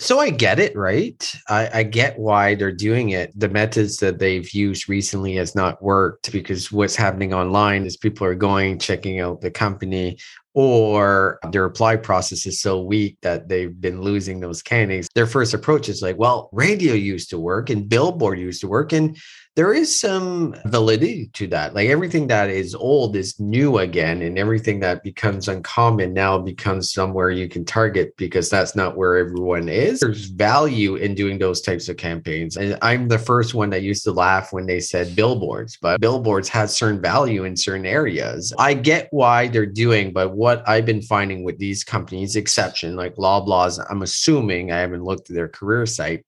So 0.00 0.20
I 0.20 0.30
get 0.30 0.60
it, 0.60 0.76
right? 0.76 1.32
I, 1.48 1.80
I, 1.80 1.82
get 1.82 2.18
why 2.20 2.54
they're 2.54 2.70
doing 2.70 3.10
it. 3.10 3.32
The 3.38 3.48
methods 3.48 3.96
that 3.96 4.20
they've 4.20 4.48
used 4.50 4.88
recently 4.88 5.34
has 5.34 5.56
not 5.56 5.82
worked 5.82 6.30
because 6.30 6.70
what's 6.70 6.94
happening 6.94 7.34
online 7.34 7.84
is 7.84 7.96
people 7.96 8.24
are 8.24 8.36
going, 8.36 8.78
checking 8.78 9.18
out 9.18 9.40
the 9.40 9.50
company, 9.50 10.18
or 10.54 11.40
their 11.50 11.64
apply 11.64 11.96
process 11.96 12.46
is 12.46 12.60
so 12.60 12.80
weak 12.80 13.16
that 13.22 13.48
they've 13.48 13.80
been 13.80 14.00
losing 14.00 14.38
those 14.38 14.62
candidates. 14.62 15.08
Their 15.14 15.26
first 15.26 15.52
approach 15.52 15.88
is 15.88 16.00
like, 16.00 16.16
well, 16.16 16.48
radio 16.52 16.94
used 16.94 17.30
to 17.30 17.38
work 17.38 17.68
and 17.68 17.88
billboard 17.88 18.38
used 18.38 18.60
to 18.60 18.68
work. 18.68 18.92
And 18.92 19.16
there 19.58 19.72
is 19.72 19.98
some 19.98 20.54
validity 20.66 21.26
to 21.32 21.48
that. 21.48 21.74
Like 21.74 21.88
everything 21.88 22.28
that 22.28 22.48
is 22.48 22.76
old 22.76 23.16
is 23.16 23.40
new 23.40 23.78
again, 23.78 24.22
and 24.22 24.38
everything 24.38 24.78
that 24.78 25.02
becomes 25.02 25.48
uncommon 25.48 26.14
now 26.14 26.38
becomes 26.38 26.92
somewhere 26.92 27.30
you 27.30 27.48
can 27.48 27.64
target 27.64 28.16
because 28.16 28.48
that's 28.48 28.76
not 28.76 28.96
where 28.96 29.16
everyone 29.16 29.68
is. 29.68 29.98
There's 29.98 30.26
value 30.26 30.94
in 30.94 31.16
doing 31.16 31.40
those 31.40 31.60
types 31.60 31.88
of 31.88 31.96
campaigns. 31.96 32.56
And 32.56 32.78
I'm 32.82 33.08
the 33.08 33.18
first 33.18 33.52
one 33.52 33.70
that 33.70 33.82
used 33.82 34.04
to 34.04 34.12
laugh 34.12 34.52
when 34.52 34.66
they 34.66 34.78
said 34.78 35.16
billboards, 35.16 35.76
but 35.82 36.00
billboards 36.00 36.48
have 36.50 36.70
certain 36.70 37.02
value 37.02 37.42
in 37.42 37.56
certain 37.56 37.84
areas. 37.84 38.54
I 38.60 38.74
get 38.74 39.08
why 39.10 39.48
they're 39.48 39.66
doing, 39.66 40.12
but 40.12 40.36
what 40.36 40.62
I've 40.68 40.86
been 40.86 41.02
finding 41.02 41.42
with 41.42 41.58
these 41.58 41.82
companies, 41.82 42.36
exception 42.36 42.94
like 42.94 43.16
Loblaws, 43.16 43.84
I'm 43.90 44.02
assuming 44.02 44.70
I 44.70 44.78
haven't 44.78 45.02
looked 45.02 45.30
at 45.30 45.34
their 45.34 45.48
career 45.48 45.84
site 45.84 46.24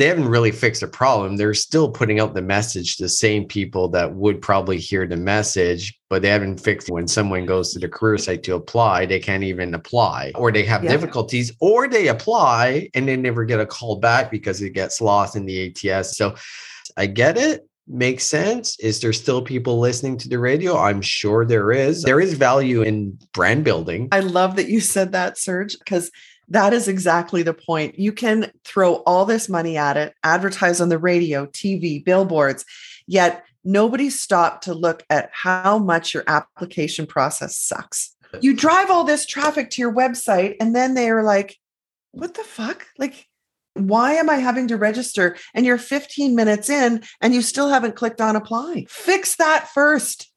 they 0.00 0.06
haven't 0.06 0.28
really 0.28 0.50
fixed 0.50 0.82
a 0.82 0.88
problem. 0.88 1.36
They're 1.36 1.52
still 1.52 1.90
putting 1.90 2.20
out 2.20 2.32
the 2.32 2.40
message 2.40 2.96
to 2.96 3.02
the 3.02 3.08
same 3.10 3.44
people 3.44 3.86
that 3.90 4.14
would 4.14 4.40
probably 4.40 4.78
hear 4.78 5.06
the 5.06 5.18
message, 5.18 6.00
but 6.08 6.22
they 6.22 6.30
haven't 6.30 6.58
fixed 6.58 6.88
it. 6.88 6.92
when 6.92 7.06
someone 7.06 7.44
goes 7.44 7.74
to 7.74 7.78
the 7.78 7.88
career 7.88 8.16
site 8.16 8.42
to 8.44 8.54
apply, 8.54 9.04
they 9.04 9.20
can't 9.20 9.44
even 9.44 9.74
apply, 9.74 10.32
or 10.36 10.50
they 10.50 10.64
have 10.64 10.82
yeah. 10.82 10.90
difficulties, 10.90 11.52
or 11.60 11.86
they 11.86 12.08
apply 12.08 12.88
and 12.94 13.06
they 13.06 13.14
never 13.14 13.44
get 13.44 13.60
a 13.60 13.66
call 13.66 13.96
back 13.96 14.30
because 14.30 14.62
it 14.62 14.70
gets 14.70 15.02
lost 15.02 15.36
in 15.36 15.44
the 15.44 15.66
ATS. 15.68 16.16
So 16.16 16.34
I 16.96 17.04
get 17.04 17.36
it. 17.36 17.68
Makes 17.86 18.24
sense. 18.24 18.80
Is 18.80 19.00
there 19.00 19.12
still 19.12 19.42
people 19.42 19.80
listening 19.80 20.16
to 20.18 20.30
the 20.30 20.38
radio? 20.38 20.78
I'm 20.78 21.02
sure 21.02 21.44
there 21.44 21.72
is. 21.72 22.04
There 22.04 22.20
is 22.20 22.34
value 22.34 22.80
in 22.80 23.18
brand 23.34 23.64
building. 23.64 24.08
I 24.12 24.20
love 24.20 24.56
that 24.56 24.68
you 24.68 24.80
said 24.80 25.12
that, 25.12 25.36
Serge, 25.36 25.76
because 25.78 26.10
that 26.50 26.72
is 26.72 26.88
exactly 26.88 27.42
the 27.42 27.54
point. 27.54 27.98
You 27.98 28.12
can 28.12 28.50
throw 28.64 28.96
all 29.06 29.24
this 29.24 29.48
money 29.48 29.76
at 29.76 29.96
it, 29.96 30.14
advertise 30.22 30.80
on 30.80 30.88
the 30.88 30.98
radio, 30.98 31.46
TV, 31.46 32.04
billboards, 32.04 32.64
yet 33.06 33.44
nobody 33.64 34.10
stopped 34.10 34.64
to 34.64 34.74
look 34.74 35.04
at 35.10 35.30
how 35.32 35.78
much 35.78 36.12
your 36.12 36.24
application 36.26 37.06
process 37.06 37.56
sucks. 37.56 38.16
You 38.40 38.54
drive 38.54 38.90
all 38.90 39.04
this 39.04 39.26
traffic 39.26 39.70
to 39.70 39.82
your 39.82 39.92
website, 39.92 40.56
and 40.60 40.74
then 40.74 40.94
they 40.94 41.10
are 41.10 41.22
like, 41.22 41.56
what 42.12 42.34
the 42.34 42.44
fuck? 42.44 42.86
Like, 42.98 43.26
why 43.74 44.14
am 44.14 44.28
I 44.28 44.36
having 44.36 44.68
to 44.68 44.76
register? 44.76 45.36
And 45.54 45.64
you're 45.64 45.78
15 45.78 46.34
minutes 46.34 46.68
in 46.68 47.02
and 47.20 47.34
you 47.34 47.42
still 47.42 47.68
haven't 47.68 47.96
clicked 47.96 48.20
on 48.20 48.36
apply. 48.36 48.86
Fix 48.88 49.36
that 49.36 49.68
first. 49.68 50.32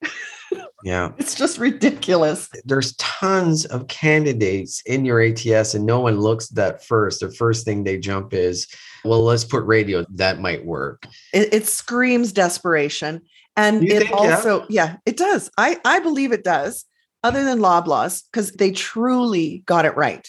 Yeah. 0.84 1.12
It's 1.18 1.34
just 1.34 1.58
ridiculous. 1.58 2.48
There's 2.64 2.94
tons 2.96 3.64
of 3.66 3.88
candidates 3.88 4.82
in 4.86 5.04
your 5.04 5.20
ATS 5.20 5.74
and 5.74 5.84
no 5.84 6.00
one 6.00 6.20
looks 6.20 6.48
that 6.50 6.84
first. 6.84 7.20
The 7.20 7.32
first 7.32 7.64
thing 7.64 7.82
they 7.82 7.98
jump 7.98 8.34
is, 8.34 8.68
well, 9.04 9.22
let's 9.22 9.44
put 9.44 9.64
radio. 9.64 10.04
That 10.14 10.40
might 10.40 10.64
work. 10.64 11.06
It, 11.32 11.52
it 11.52 11.66
screams 11.66 12.32
desperation. 12.32 13.22
And 13.56 13.84
it 13.88 14.04
think, 14.04 14.12
also, 14.12 14.60
yeah? 14.60 14.66
yeah, 14.68 14.96
it 15.06 15.16
does. 15.16 15.50
I, 15.56 15.80
I 15.84 16.00
believe 16.00 16.32
it 16.32 16.44
does, 16.44 16.84
other 17.22 17.44
than 17.44 17.60
Loblaws, 17.60 18.22
because 18.30 18.52
they 18.52 18.72
truly 18.72 19.62
got 19.66 19.84
it 19.86 19.96
right. 19.96 20.28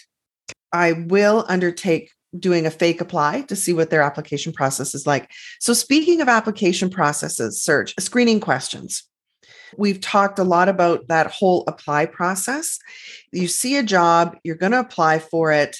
I 0.71 0.93
will 0.93 1.45
undertake 1.47 2.11
doing 2.39 2.65
a 2.65 2.71
fake 2.71 3.01
apply 3.01 3.41
to 3.41 3.55
see 3.55 3.73
what 3.73 3.89
their 3.89 4.01
application 4.01 4.53
process 4.53 4.95
is 4.95 5.07
like. 5.07 5.29
So, 5.59 5.73
speaking 5.73 6.21
of 6.21 6.27
application 6.27 6.89
processes, 6.89 7.61
Serge 7.61 7.93
screening 7.99 8.39
questions. 8.39 9.03
We've 9.77 9.99
talked 9.99 10.39
a 10.39 10.43
lot 10.43 10.69
about 10.69 11.07
that 11.07 11.31
whole 11.31 11.63
apply 11.67 12.05
process. 12.05 12.79
You 13.31 13.47
see 13.47 13.77
a 13.77 13.83
job, 13.83 14.37
you're 14.43 14.55
going 14.55 14.71
to 14.71 14.79
apply 14.79 15.19
for 15.19 15.51
it. 15.51 15.77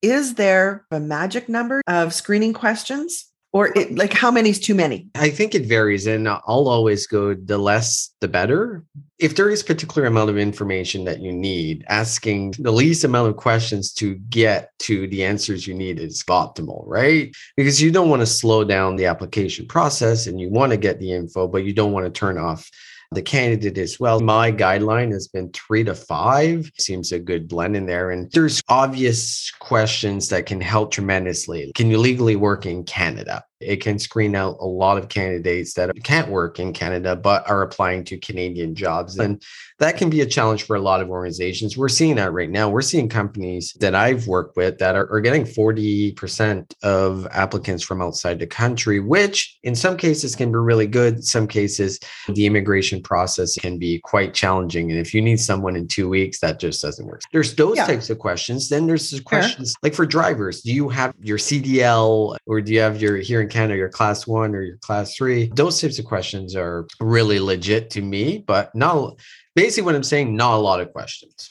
Is 0.00 0.34
there 0.34 0.86
a 0.90 1.00
magic 1.00 1.48
number 1.48 1.82
of 1.86 2.14
screening 2.14 2.52
questions? 2.52 3.27
Or 3.52 3.68
it, 3.76 3.96
like 3.96 4.12
how 4.12 4.30
many 4.30 4.50
is 4.50 4.60
too 4.60 4.74
many? 4.74 5.08
I 5.14 5.30
think 5.30 5.54
it 5.54 5.64
varies, 5.64 6.06
and 6.06 6.28
I'll 6.28 6.68
always 6.68 7.06
go 7.06 7.34
the 7.34 7.56
less 7.56 8.14
the 8.20 8.28
better. 8.28 8.84
If 9.18 9.36
there 9.36 9.48
is 9.48 9.62
particular 9.62 10.06
amount 10.06 10.28
of 10.30 10.36
information 10.36 11.04
that 11.04 11.20
you 11.20 11.32
need, 11.32 11.84
asking 11.88 12.54
the 12.58 12.70
least 12.70 13.04
amount 13.04 13.30
of 13.30 13.36
questions 13.36 13.92
to 13.94 14.16
get 14.28 14.70
to 14.80 15.08
the 15.08 15.24
answers 15.24 15.66
you 15.66 15.74
need 15.74 15.98
is 15.98 16.22
optimal, 16.24 16.84
right? 16.86 17.34
Because 17.56 17.80
you 17.80 17.90
don't 17.90 18.10
want 18.10 18.20
to 18.20 18.26
slow 18.26 18.64
down 18.64 18.96
the 18.96 19.06
application 19.06 19.66
process 19.66 20.26
and 20.26 20.38
you 20.38 20.50
want 20.50 20.72
to 20.72 20.76
get 20.76 21.00
the 21.00 21.12
info, 21.12 21.48
but 21.48 21.64
you 21.64 21.72
don't 21.72 21.92
want 21.92 22.04
to 22.04 22.10
turn 22.10 22.36
off 22.36 22.70
the 23.12 23.22
candidate 23.22 23.78
as 23.78 23.98
well. 23.98 24.20
My 24.20 24.52
guideline 24.52 25.12
has 25.12 25.28
been 25.28 25.50
three 25.52 25.84
to 25.84 25.94
five. 25.94 26.70
Seems 26.78 27.12
a 27.12 27.18
good 27.18 27.48
blend 27.48 27.76
in 27.76 27.86
there. 27.86 28.10
And 28.10 28.30
there's 28.32 28.60
obvious 28.68 29.50
questions 29.60 30.28
that 30.28 30.46
can 30.46 30.60
help 30.60 30.92
tremendously. 30.92 31.72
Can 31.74 31.90
you 31.90 31.98
legally 31.98 32.36
work 32.36 32.66
in 32.66 32.84
Canada? 32.84 33.42
It 33.60 33.76
can 33.76 33.98
screen 33.98 34.34
out 34.34 34.56
a 34.60 34.66
lot 34.66 34.98
of 34.98 35.08
candidates 35.08 35.74
that 35.74 35.90
can't 36.04 36.30
work 36.30 36.58
in 36.58 36.72
Canada 36.72 37.16
but 37.16 37.48
are 37.48 37.62
applying 37.62 38.04
to 38.04 38.18
Canadian 38.18 38.74
jobs. 38.74 39.18
And 39.18 39.42
that 39.78 39.96
can 39.96 40.10
be 40.10 40.20
a 40.20 40.26
challenge 40.26 40.64
for 40.64 40.76
a 40.76 40.80
lot 40.80 41.00
of 41.00 41.10
organizations. 41.10 41.76
We're 41.76 41.88
seeing 41.88 42.16
that 42.16 42.32
right 42.32 42.50
now. 42.50 42.68
We're 42.68 42.82
seeing 42.82 43.08
companies 43.08 43.76
that 43.80 43.94
I've 43.94 44.26
worked 44.26 44.56
with 44.56 44.78
that 44.78 44.94
are, 44.94 45.10
are 45.12 45.20
getting 45.20 45.44
40% 45.44 46.72
of 46.82 47.26
applicants 47.30 47.82
from 47.82 48.02
outside 48.02 48.38
the 48.38 48.46
country, 48.46 49.00
which 49.00 49.58
in 49.62 49.74
some 49.74 49.96
cases 49.96 50.34
can 50.34 50.50
be 50.50 50.58
really 50.58 50.86
good. 50.86 51.24
Some 51.24 51.46
cases, 51.46 51.98
the 52.28 52.46
immigration 52.46 53.02
process 53.02 53.56
can 53.56 53.78
be 53.78 54.00
quite 54.00 54.34
challenging. 54.34 54.90
And 54.90 55.00
if 55.00 55.14
you 55.14 55.22
need 55.22 55.40
someone 55.40 55.76
in 55.76 55.88
two 55.88 56.08
weeks, 56.08 56.40
that 56.40 56.60
just 56.60 56.82
doesn't 56.82 57.06
work. 57.06 57.22
There's 57.32 57.54
those 57.54 57.76
yeah. 57.76 57.86
types 57.86 58.10
of 58.10 58.18
questions. 58.18 58.68
Then 58.68 58.86
there's 58.86 59.18
questions 59.20 59.74
like 59.82 59.94
for 59.94 60.06
drivers, 60.06 60.62
do 60.62 60.72
you 60.72 60.88
have 60.88 61.14
your 61.20 61.38
CDL 61.38 62.36
or 62.46 62.60
do 62.60 62.72
you 62.72 62.80
have 62.80 63.00
your 63.00 63.16
here 63.16 63.47
in 63.48 63.52
Canada, 63.52 63.78
your 63.78 63.88
class 63.88 64.26
one 64.26 64.54
or 64.54 64.62
your 64.62 64.76
class 64.76 65.14
three? 65.14 65.50
Those 65.54 65.80
types 65.80 65.98
of 65.98 66.04
questions 66.04 66.54
are 66.54 66.86
really 67.00 67.40
legit 67.40 67.90
to 67.90 68.02
me, 68.02 68.44
but 68.46 68.74
not 68.74 69.18
basically 69.56 69.84
what 69.84 69.94
I'm 69.94 70.02
saying, 70.02 70.36
not 70.36 70.54
a 70.54 70.58
lot 70.58 70.80
of 70.80 70.92
questions. 70.92 71.50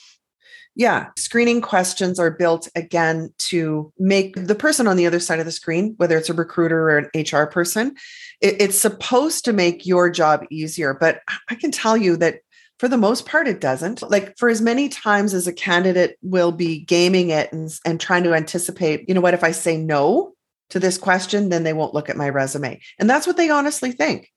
Yeah, 0.75 1.07
screening 1.17 1.61
questions 1.61 2.19
are 2.19 2.29
built 2.29 2.67
again 2.75 3.33
to 3.39 3.91
make 3.97 4.35
the 4.35 4.53
person 4.53 4.85
on 4.85 4.95
the 4.95 5.07
other 5.07 5.19
side 5.19 5.39
of 5.39 5.45
the 5.45 5.51
screen, 5.51 5.95
whether 5.97 6.15
it's 6.17 6.29
a 6.29 6.33
recruiter 6.33 6.91
or 6.91 6.97
an 6.99 7.09
HR 7.15 7.47
person, 7.47 7.95
it, 8.41 8.61
it's 8.61 8.77
supposed 8.77 9.43
to 9.45 9.53
make 9.53 9.87
your 9.87 10.11
job 10.11 10.45
easier. 10.51 10.93
But 10.93 11.21
I 11.49 11.55
can 11.55 11.71
tell 11.71 11.97
you 11.97 12.15
that 12.17 12.41
for 12.77 12.87
the 12.87 12.97
most 12.97 13.25
part, 13.25 13.47
it 13.47 13.59
doesn't. 13.59 14.07
Like 14.07 14.37
for 14.37 14.49
as 14.49 14.61
many 14.61 14.87
times 14.87 15.33
as 15.33 15.47
a 15.47 15.53
candidate 15.53 16.17
will 16.21 16.51
be 16.51 16.79
gaming 16.81 17.31
it 17.31 17.51
and, 17.51 17.71
and 17.83 17.99
trying 17.99 18.23
to 18.25 18.35
anticipate, 18.35 19.09
you 19.09 19.15
know 19.15 19.21
what, 19.21 19.33
if 19.33 19.43
I 19.43 19.51
say 19.51 19.77
no 19.77 20.35
to 20.69 20.79
this 20.79 20.97
question, 20.97 21.49
then 21.49 21.63
they 21.63 21.73
won't 21.73 21.93
look 21.93 22.09
at 22.09 22.17
my 22.17 22.29
resume. 22.29 22.79
And 22.99 23.09
that's 23.09 23.27
what 23.27 23.37
they 23.37 23.49
honestly 23.49 23.91
think. 23.91 24.31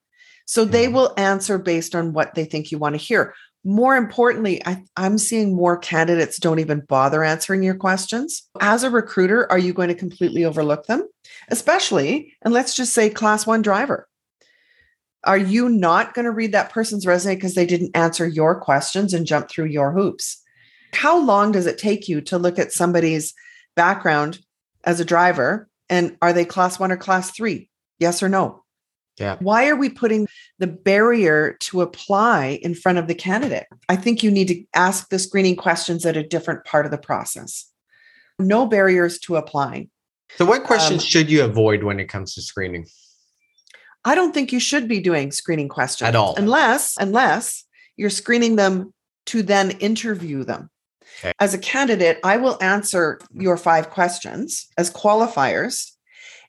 So 0.46 0.64
they 0.64 0.88
will 0.88 1.14
answer 1.16 1.58
based 1.58 1.94
on 1.94 2.12
what 2.12 2.34
they 2.34 2.44
think 2.44 2.70
you 2.70 2.78
want 2.78 2.94
to 2.94 2.98
hear 2.98 3.34
more 3.64 3.96
importantly, 3.96 4.64
I, 4.66 4.82
am 4.96 5.18
seeing 5.18 5.54
more 5.54 5.76
candidates 5.76 6.38
don't 6.38 6.60
even 6.60 6.80
bother 6.80 7.22
answering 7.22 7.62
your 7.62 7.74
questions. 7.74 8.48
As 8.60 8.82
a 8.82 8.90
recruiter, 8.90 9.50
are 9.50 9.58
you 9.58 9.72
going 9.72 9.88
to 9.88 9.94
completely 9.94 10.44
overlook 10.44 10.86
them? 10.86 11.06
Especially, 11.48 12.34
and 12.42 12.54
let's 12.54 12.74
just 12.74 12.94
say 12.94 13.10
class 13.10 13.46
one 13.46 13.62
driver. 13.62 14.08
Are 15.24 15.38
you 15.38 15.68
not 15.68 16.14
going 16.14 16.24
to 16.24 16.30
read 16.30 16.52
that 16.52 16.70
person's 16.70 17.06
resume 17.06 17.34
because 17.34 17.54
they 17.54 17.66
didn't 17.66 17.94
answer 17.94 18.26
your 18.26 18.58
questions 18.58 19.12
and 19.12 19.26
jump 19.26 19.50
through 19.50 19.66
your 19.66 19.92
hoops? 19.92 20.42
How 20.94 21.18
long 21.18 21.52
does 21.52 21.66
it 21.66 21.76
take 21.76 22.08
you 22.08 22.22
to 22.22 22.38
look 22.38 22.58
at 22.58 22.72
somebody's 22.72 23.34
background 23.76 24.40
as 24.84 25.00
a 25.00 25.04
driver? 25.04 25.68
And 25.90 26.16
are 26.22 26.32
they 26.32 26.44
class 26.46 26.78
one 26.78 26.92
or 26.92 26.96
class 26.96 27.32
three? 27.32 27.68
Yes 27.98 28.22
or 28.22 28.28
no? 28.28 28.64
Yeah. 29.18 29.36
Why 29.40 29.68
are 29.68 29.76
we 29.76 29.90
putting 29.90 30.26
the 30.58 30.66
barrier 30.66 31.56
to 31.60 31.82
apply 31.82 32.58
in 32.62 32.74
front 32.74 32.96
of 32.96 33.06
the 33.06 33.14
candidate? 33.14 33.66
I 33.88 33.96
think 33.96 34.22
you 34.22 34.30
need 34.30 34.48
to 34.48 34.64
ask 34.74 35.10
the 35.10 35.18
screening 35.18 35.56
questions 35.56 36.06
at 36.06 36.16
a 36.16 36.26
different 36.26 36.64
part 36.64 36.86
of 36.86 36.90
the 36.90 36.98
process. 36.98 37.70
No 38.38 38.64
barriers 38.64 39.18
to 39.20 39.36
applying. 39.36 39.90
So, 40.36 40.46
what 40.46 40.64
questions 40.64 41.02
um, 41.02 41.06
should 41.06 41.30
you 41.30 41.44
avoid 41.44 41.82
when 41.82 42.00
it 42.00 42.08
comes 42.08 42.34
to 42.34 42.40
screening? 42.40 42.86
I 44.04 44.14
don't 44.14 44.32
think 44.32 44.52
you 44.52 44.60
should 44.60 44.88
be 44.88 45.00
doing 45.00 45.32
screening 45.32 45.68
questions 45.68 46.08
at 46.08 46.16
all, 46.16 46.34
unless 46.36 46.96
unless 46.98 47.64
you're 47.96 48.08
screening 48.08 48.56
them 48.56 48.94
to 49.26 49.42
then 49.42 49.72
interview 49.72 50.44
them. 50.44 50.70
Okay. 51.20 51.32
As 51.38 51.54
a 51.54 51.58
candidate, 51.58 52.18
I 52.24 52.38
will 52.38 52.56
answer 52.62 53.20
your 53.32 53.56
five 53.56 53.90
questions 53.90 54.68
as 54.78 54.90
qualifiers 54.90 55.90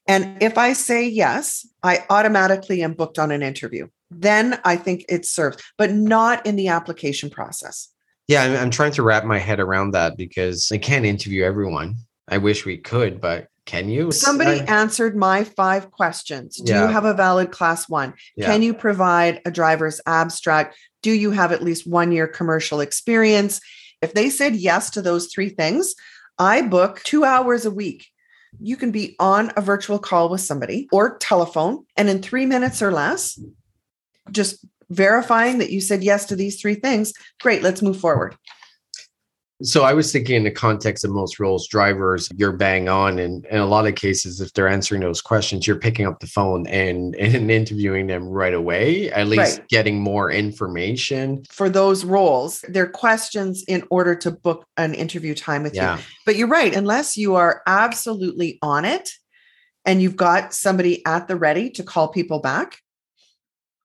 and 0.07 0.41
if 0.41 0.57
I 0.57 0.73
say 0.73 1.07
yes, 1.07 1.65
I 1.83 2.03
automatically 2.09 2.83
am 2.83 2.93
booked 2.93 3.19
on 3.19 3.31
an 3.31 3.43
interview. 3.43 3.87
Then 4.09 4.59
I 4.65 4.75
think 4.75 5.05
it 5.07 5.25
serves, 5.25 5.57
but 5.77 5.91
not 5.91 6.45
in 6.45 6.55
the 6.55 6.67
application 6.67 7.29
process. 7.29 7.89
Yeah, 8.27 8.43
I'm, 8.43 8.57
I'm 8.57 8.69
trying 8.71 8.91
to 8.93 9.03
wrap 9.03 9.25
my 9.25 9.37
head 9.37 9.59
around 9.59 9.91
that 9.91 10.17
because 10.17 10.71
I 10.71 10.77
can't 10.77 11.05
interview 11.05 11.43
everyone. 11.43 11.95
I 12.27 12.37
wish 12.37 12.65
we 12.65 12.77
could, 12.77 13.21
but 13.21 13.47
can 13.65 13.89
you? 13.89 14.11
Somebody 14.11 14.61
I, 14.61 14.63
answered 14.65 15.15
my 15.15 15.43
five 15.43 15.91
questions. 15.91 16.57
Do 16.57 16.73
yeah. 16.73 16.81
you 16.81 16.87
have 16.91 17.05
a 17.05 17.13
valid 17.13 17.51
class 17.51 17.87
one? 17.87 18.13
Yeah. 18.35 18.47
Can 18.47 18.63
you 18.63 18.73
provide 18.73 19.41
a 19.45 19.51
driver's 19.51 20.01
abstract? 20.05 20.77
Do 21.03 21.11
you 21.11 21.31
have 21.31 21.51
at 21.51 21.61
least 21.61 21.87
one 21.87 22.11
year 22.11 22.27
commercial 22.27 22.79
experience? 22.79 23.61
If 24.01 24.13
they 24.13 24.29
said 24.29 24.55
yes 24.55 24.89
to 24.91 25.01
those 25.01 25.27
three 25.27 25.49
things, 25.49 25.95
I 26.39 26.61
book 26.61 27.01
two 27.03 27.23
hours 27.23 27.65
a 27.65 27.71
week 27.71 28.07
you 28.59 28.75
can 28.75 28.91
be 28.91 29.15
on 29.19 29.51
a 29.55 29.61
virtual 29.61 29.99
call 29.99 30.29
with 30.29 30.41
somebody 30.41 30.87
or 30.91 31.17
telephone, 31.17 31.85
and 31.95 32.09
in 32.09 32.21
three 32.21 32.45
minutes 32.45 32.81
or 32.81 32.91
less, 32.91 33.39
just 34.31 34.65
verifying 34.89 35.59
that 35.59 35.71
you 35.71 35.79
said 35.79 36.03
yes 36.03 36.25
to 36.25 36.35
these 36.35 36.59
three 36.59 36.75
things. 36.75 37.13
Great, 37.39 37.63
let's 37.63 37.81
move 37.81 37.99
forward. 37.99 38.35
So 39.63 39.83
I 39.83 39.93
was 39.93 40.11
thinking 40.11 40.35
in 40.35 40.43
the 40.43 40.51
context 40.51 41.03
of 41.03 41.11
most 41.11 41.39
roles, 41.39 41.67
drivers, 41.67 42.29
you're 42.35 42.51
bang 42.51 42.89
on. 42.89 43.19
And 43.19 43.45
in 43.45 43.57
a 43.57 43.65
lot 43.65 43.85
of 43.85 43.95
cases, 43.95 44.41
if 44.41 44.53
they're 44.53 44.67
answering 44.67 45.01
those 45.01 45.21
questions, 45.21 45.67
you're 45.67 45.79
picking 45.79 46.07
up 46.07 46.19
the 46.19 46.27
phone 46.27 46.65
and, 46.67 47.15
and 47.19 47.51
interviewing 47.51 48.07
them 48.07 48.27
right 48.27 48.53
away, 48.53 49.11
at 49.11 49.27
least 49.27 49.59
right. 49.59 49.67
getting 49.69 49.99
more 49.99 50.31
information. 50.31 51.43
For 51.49 51.69
those 51.69 52.03
roles, 52.03 52.63
they're 52.69 52.89
questions 52.89 53.63
in 53.67 53.83
order 53.89 54.15
to 54.15 54.31
book 54.31 54.65
an 54.77 54.93
interview 54.93 55.35
time 55.35 55.63
with 55.63 55.75
yeah. 55.75 55.97
you. 55.97 56.03
But 56.25 56.35
you're 56.35 56.47
right, 56.47 56.75
unless 56.75 57.17
you 57.17 57.35
are 57.35 57.61
absolutely 57.67 58.57
on 58.61 58.85
it 58.85 59.09
and 59.85 60.01
you've 60.01 60.15
got 60.15 60.53
somebody 60.53 61.05
at 61.05 61.27
the 61.27 61.35
ready 61.35 61.69
to 61.71 61.83
call 61.83 62.07
people 62.07 62.39
back 62.39 62.77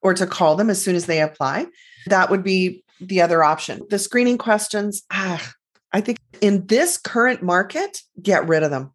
or 0.01 0.13
to 0.13 0.27
call 0.27 0.55
them 0.55 0.69
as 0.69 0.81
soon 0.81 0.95
as 0.95 1.05
they 1.05 1.21
apply, 1.21 1.65
that 2.07 2.29
would 2.29 2.43
be 2.43 2.83
the 2.99 3.21
other 3.21 3.43
option. 3.43 3.81
The 3.89 3.99
screening 3.99 4.37
questions, 4.37 5.03
ah, 5.11 5.53
I 5.93 6.01
think 6.01 6.19
in 6.41 6.67
this 6.67 6.97
current 6.97 7.41
market, 7.41 8.01
get 8.21 8.47
rid 8.47 8.63
of 8.63 8.71
them. 8.71 8.93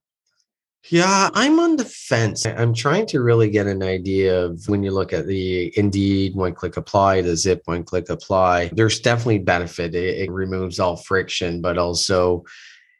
Yeah, 0.90 1.30
I'm 1.32 1.60
on 1.60 1.76
the 1.76 1.84
fence. 1.84 2.44
I'm 2.44 2.74
trying 2.74 3.06
to 3.06 3.20
really 3.20 3.48
get 3.48 3.68
an 3.68 3.84
idea 3.84 4.44
of 4.44 4.64
when 4.66 4.82
you 4.82 4.90
look 4.90 5.12
at 5.12 5.26
the 5.26 5.72
Indeed 5.78 6.34
one 6.34 6.54
click 6.54 6.76
apply, 6.76 7.20
the 7.20 7.36
Zip 7.36 7.62
one 7.66 7.84
click 7.84 8.08
apply. 8.08 8.70
There's 8.72 8.98
definitely 8.98 9.38
benefit. 9.38 9.94
It, 9.94 10.22
it 10.22 10.30
removes 10.30 10.80
all 10.80 10.96
friction, 10.96 11.60
but 11.60 11.78
also 11.78 12.44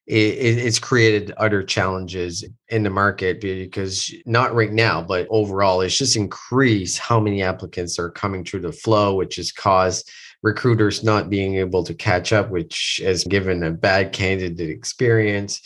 it, 0.07 0.15
it's 0.15 0.79
created 0.79 1.33
other 1.33 1.65
challenges 1.65 2.45
in 2.69 2.85
the 2.85 2.91
market 2.91 3.41
because 3.41 4.15
not 4.27 4.55
right 4.55 4.73
now, 4.73 5.03
but 5.03 5.27
overall, 5.29 5.81
it's 5.81 5.99
just 5.99 6.17
increased 6.17 7.01
how 7.01 7.19
many 7.19 7.43
applicants 7.43 7.99
are 7.99 8.11
coming 8.11 8.45
through 8.45 8.61
the 8.61 8.73
flow, 8.73 9.17
which 9.17 9.37
has 9.37 9.51
caused 9.51 10.09
recruiters 10.43 11.05
not 11.05 11.31
being 11.31 11.57
able 11.57 11.85
to 11.85 11.95
catch 11.95 12.33
up, 12.33 12.51
which 12.51 13.01
has 13.05 13.25
given 13.25 13.63
a 13.63 13.71
bad 13.71 14.13
candidate 14.13 14.71
experience. 14.71 15.61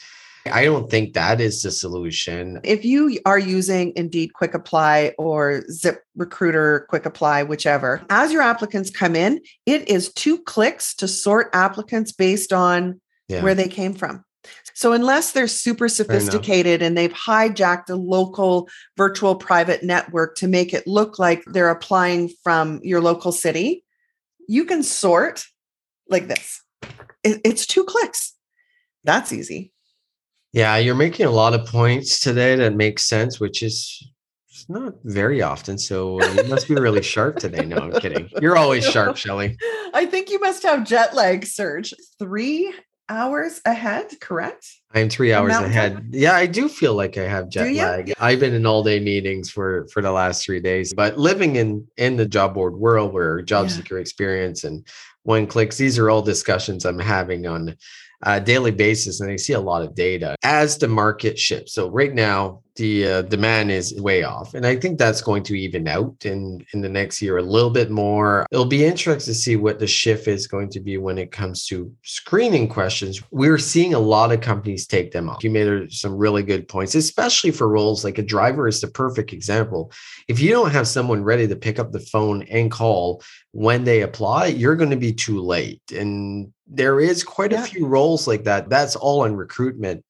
I 0.53 0.65
don't 0.65 0.91
think 0.91 1.15
that 1.15 1.41
is 1.41 1.63
the 1.63 1.71
solution. 1.71 2.61
If 2.63 2.85
you 2.85 3.19
are 3.27 3.39
using 3.39 3.93
Indeed 3.97 4.33
Quick 4.35 4.55
Apply 4.55 5.13
or 5.19 5.65
Zip 5.71 6.03
Recruiter 6.15 6.87
Quick 6.89 7.07
Apply, 7.07 7.43
whichever, 7.43 8.03
as 8.11 8.33
your 8.33 8.43
applicants 8.43 8.91
come 8.91 9.17
in, 9.17 9.41
it 9.65 9.89
is 9.89 10.13
two 10.13 10.39
clicks 10.39 10.95
to 10.97 11.09
sort 11.09 11.51
applicants 11.53 12.13
based 12.13 12.53
on 12.53 13.01
yeah. 13.29 13.43
where 13.43 13.55
they 13.55 13.69
came 13.69 13.95
from. 13.95 14.25
So, 14.75 14.93
unless 14.93 15.33
they're 15.33 15.49
super 15.49 15.89
sophisticated 15.89 16.83
and 16.83 16.97
they've 16.97 17.13
hijacked 17.13 17.91
a 17.91 17.97
local 17.97 18.69
virtual 18.97 19.35
private 19.35 19.83
network 19.83 20.37
to 20.37 20.47
make 20.47 20.73
it 20.73 20.87
look 20.87 21.19
like 21.19 21.43
they're 21.47 21.71
applying 21.71 22.31
from 22.45 22.81
your 22.85 23.01
local 23.01 23.33
city, 23.33 23.86
you 24.49 24.65
can 24.65 24.83
sort 24.83 25.45
like 26.09 26.29
this. 26.29 26.63
it's 27.25 27.67
two 27.67 27.85
clicks. 27.85 28.35
That's 29.05 29.33
easy. 29.33 29.73
Yeah, 30.53 30.77
you're 30.77 30.95
making 30.95 31.27
a 31.27 31.31
lot 31.31 31.55
of 31.55 31.67
points 31.67 32.21
today 32.21 32.57
that 32.57 32.75
make 32.75 32.99
sense, 32.99 33.39
which 33.39 33.63
is 33.63 34.11
not 34.69 34.95
very 35.05 35.43
often. 35.43 35.79
So 35.79 36.23
you 36.35 36.45
must 36.45 36.69
be 36.69 36.75
really 36.75 37.03
sharp 37.03 37.37
today. 37.39 37.65
No, 37.65 37.77
I'm 37.77 37.93
kidding. 37.93 38.29
You're 38.41 38.57
always 38.57 38.85
sharp, 38.85 39.17
Shelly. 39.19 39.57
I 39.93 40.07
think 40.07 40.31
you 40.31 40.41
must 40.41 40.63
have 40.63 40.87
jet 40.87 41.15
lag, 41.15 41.45
Serge. 41.45 41.93
Three 42.19 42.73
hours 43.09 43.61
ahead, 43.65 44.21
correct? 44.21 44.67
I'm 44.95 45.09
three 45.09 45.33
hours 45.33 45.55
ahead. 45.55 45.95
Time? 45.95 46.11
Yeah, 46.13 46.35
I 46.35 46.47
do 46.47 46.69
feel 46.69 46.95
like 46.95 47.17
I 47.17 47.25
have 47.25 47.49
jet 47.49 47.73
lag. 47.75 48.13
I've 48.19 48.41
been 48.41 48.55
in 48.55 48.67
all 48.67 48.83
day 48.83 49.01
meetings 49.01 49.51
for 49.51 49.87
for 49.93 50.03
the 50.03 50.13
last 50.13 50.45
three 50.45 50.61
days. 50.61 50.93
But 50.95 51.19
living 51.19 51.57
in 51.57 51.87
in 51.97 52.17
the 52.17 52.27
job 52.27 52.55
board 52.55 52.75
world 52.75 53.13
where 53.13 53.43
job 53.43 53.67
yeah. 53.67 53.73
seeker 53.73 53.99
experience 53.99 54.65
and 54.65 54.87
one 55.23 55.47
clicks, 55.47 55.77
these 55.77 55.99
are 55.99 56.09
all 56.09 56.23
discussions 56.23 56.85
I'm 56.85 56.99
having 56.99 57.47
on 57.47 57.77
a 58.23 58.41
daily 58.41 58.71
basis 58.71 59.21
and 59.21 59.31
I 59.31 59.37
see 59.37 59.53
a 59.53 59.61
lot 59.61 59.83
of 59.83 59.95
data 59.95 60.37
as 60.43 60.79
the 60.79 60.89
market 60.89 61.39
shifts. 61.39 61.75
So 61.75 61.91
right 61.91 62.15
now, 62.15 62.63
the 62.77 63.07
uh, 63.07 63.23
demand 63.23 63.71
is 63.71 63.95
way 64.01 64.23
off, 64.23 64.55
and 64.55 64.67
I 64.67 64.77
think 64.77 64.99
that's 64.99 65.21
going 65.21 65.43
to 65.45 65.59
even 65.59 65.89
out 65.89 66.25
in 66.25 66.65
in 66.73 66.81
the 66.81 66.89
next 66.89 67.21
year 67.21 67.39
a 67.39 67.43
little 67.43 67.71
bit 67.71 67.91
more. 67.91 68.47
It'll 68.51 68.65
be 68.65 68.85
interesting 68.85 69.33
to 69.33 69.39
see 69.39 69.57
what 69.57 69.79
the 69.79 69.87
shift 69.87 70.29
is 70.29 70.47
going 70.47 70.71
to 70.71 70.81
be 70.81 70.99
when 70.99 71.19
it 71.19 71.33
comes 71.33 71.67
to 71.67 71.93
screening 72.03 72.69
questions. 72.69 73.23
We're 73.31 73.59
seeing 73.59 73.95
a 73.95 73.99
lot 73.99 74.33
of 74.33 74.41
companies 74.41 74.87
take 74.87 75.13
them 75.13 75.29
off. 75.29 75.43
You 75.43 75.51
made 75.51 75.93
some 75.93 76.15
really 76.15 76.43
good 76.43 76.69
points, 76.69 76.95
especially 76.95 77.51
for 77.51 77.69
roles 77.69 78.05
like 78.05 78.19
a 78.19 78.23
driver 78.23 78.69
is 78.69 78.81
the 78.81 78.89
perfect 78.89 79.33
example. 79.33 79.91
If 80.29 80.41
you 80.41 80.51
don't 80.51 80.73
have 80.73 80.89
someone 80.89 81.25
ready 81.25 81.49
to 81.49 81.57
pick 81.57 81.79
up 81.79 81.93
the 81.93 82.01
phone 82.01 82.43
and 82.45 82.71
call 82.71 83.23
when 83.53 83.85
they 83.85 84.03
apply, 84.03 84.47
you're 84.47 84.77
going 84.77 84.91
to 84.91 84.97
be 84.97 85.13
too 85.13 85.41
late, 85.41 85.81
and 85.93 86.53
there 86.67 87.01
is 87.01 87.25
quite 87.25 87.53
yeah. 87.53 87.63
a 87.63 87.67
few 87.67 87.87
roles 87.87 88.27
like 88.27 88.45
that. 88.45 88.69
That's 88.69 88.97
all 88.97 89.25
in 89.25 89.37
recruitment. 89.37 90.05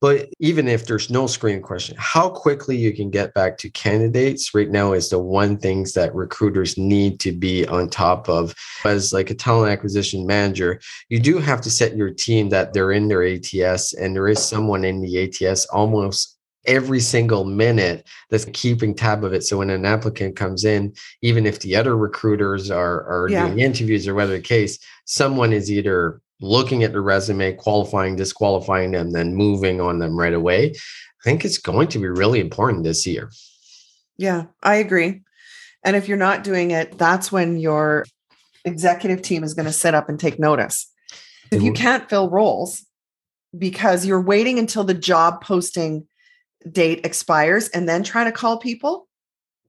But 0.00 0.28
even 0.38 0.68
if 0.68 0.86
there's 0.86 1.10
no 1.10 1.26
screening 1.26 1.62
question, 1.62 1.96
how 1.98 2.28
quickly 2.28 2.76
you 2.76 2.94
can 2.94 3.10
get 3.10 3.34
back 3.34 3.58
to 3.58 3.70
candidates 3.70 4.54
right 4.54 4.70
now 4.70 4.92
is 4.92 5.10
the 5.10 5.18
one 5.18 5.58
things 5.58 5.92
that 5.94 6.14
recruiters 6.14 6.78
need 6.78 7.18
to 7.20 7.32
be 7.32 7.66
on 7.66 7.90
top 7.90 8.28
of. 8.28 8.54
As 8.84 9.12
like 9.12 9.30
a 9.30 9.34
talent 9.34 9.72
acquisition 9.72 10.24
manager, 10.24 10.80
you 11.08 11.18
do 11.18 11.38
have 11.38 11.60
to 11.62 11.70
set 11.70 11.96
your 11.96 12.10
team 12.10 12.48
that 12.50 12.72
they're 12.72 12.92
in 12.92 13.08
their 13.08 13.24
ATS 13.24 13.94
and 13.94 14.14
there 14.14 14.28
is 14.28 14.40
someone 14.40 14.84
in 14.84 15.00
the 15.00 15.24
ATS 15.24 15.66
almost 15.66 16.38
every 16.66 17.00
single 17.00 17.44
minute 17.44 18.06
that's 18.30 18.44
keeping 18.52 18.94
tab 18.94 19.24
of 19.24 19.32
it. 19.32 19.42
So 19.42 19.58
when 19.58 19.70
an 19.70 19.84
applicant 19.84 20.36
comes 20.36 20.64
in, 20.64 20.92
even 21.22 21.46
if 21.46 21.60
the 21.60 21.74
other 21.74 21.96
recruiters 21.96 22.70
are, 22.70 23.02
are 23.04 23.28
yeah. 23.30 23.46
doing 23.46 23.60
interviews 23.60 24.06
or 24.06 24.14
whether 24.14 24.34
the 24.34 24.42
case, 24.42 24.78
someone 25.06 25.52
is 25.52 25.72
either 25.72 26.20
looking 26.40 26.84
at 26.84 26.92
the 26.92 27.00
resume, 27.00 27.52
qualifying, 27.54 28.16
disqualifying 28.16 28.92
them, 28.92 29.10
then 29.10 29.34
moving 29.34 29.80
on 29.80 29.98
them 29.98 30.16
right 30.16 30.34
away. 30.34 30.70
I 30.70 31.24
think 31.24 31.44
it's 31.44 31.58
going 31.58 31.88
to 31.88 31.98
be 31.98 32.08
really 32.08 32.40
important 32.40 32.84
this 32.84 33.06
year. 33.06 33.30
Yeah, 34.16 34.46
I 34.62 34.76
agree. 34.76 35.22
And 35.84 35.96
if 35.96 36.08
you're 36.08 36.16
not 36.16 36.44
doing 36.44 36.70
it, 36.70 36.98
that's 36.98 37.32
when 37.32 37.58
your 37.58 38.04
executive 38.64 39.22
team 39.22 39.42
is 39.42 39.54
going 39.54 39.66
to 39.66 39.72
sit 39.72 39.94
up 39.94 40.08
and 40.08 40.18
take 40.18 40.38
notice. 40.38 40.90
If 41.50 41.62
you 41.62 41.72
can't 41.72 42.08
fill 42.08 42.28
roles 42.28 42.84
because 43.56 44.04
you're 44.04 44.20
waiting 44.20 44.58
until 44.58 44.84
the 44.84 44.94
job 44.94 45.42
posting 45.42 46.06
date 46.70 47.00
expires 47.04 47.68
and 47.68 47.88
then 47.88 48.02
trying 48.02 48.26
to 48.26 48.32
call 48.32 48.58
people, 48.58 49.07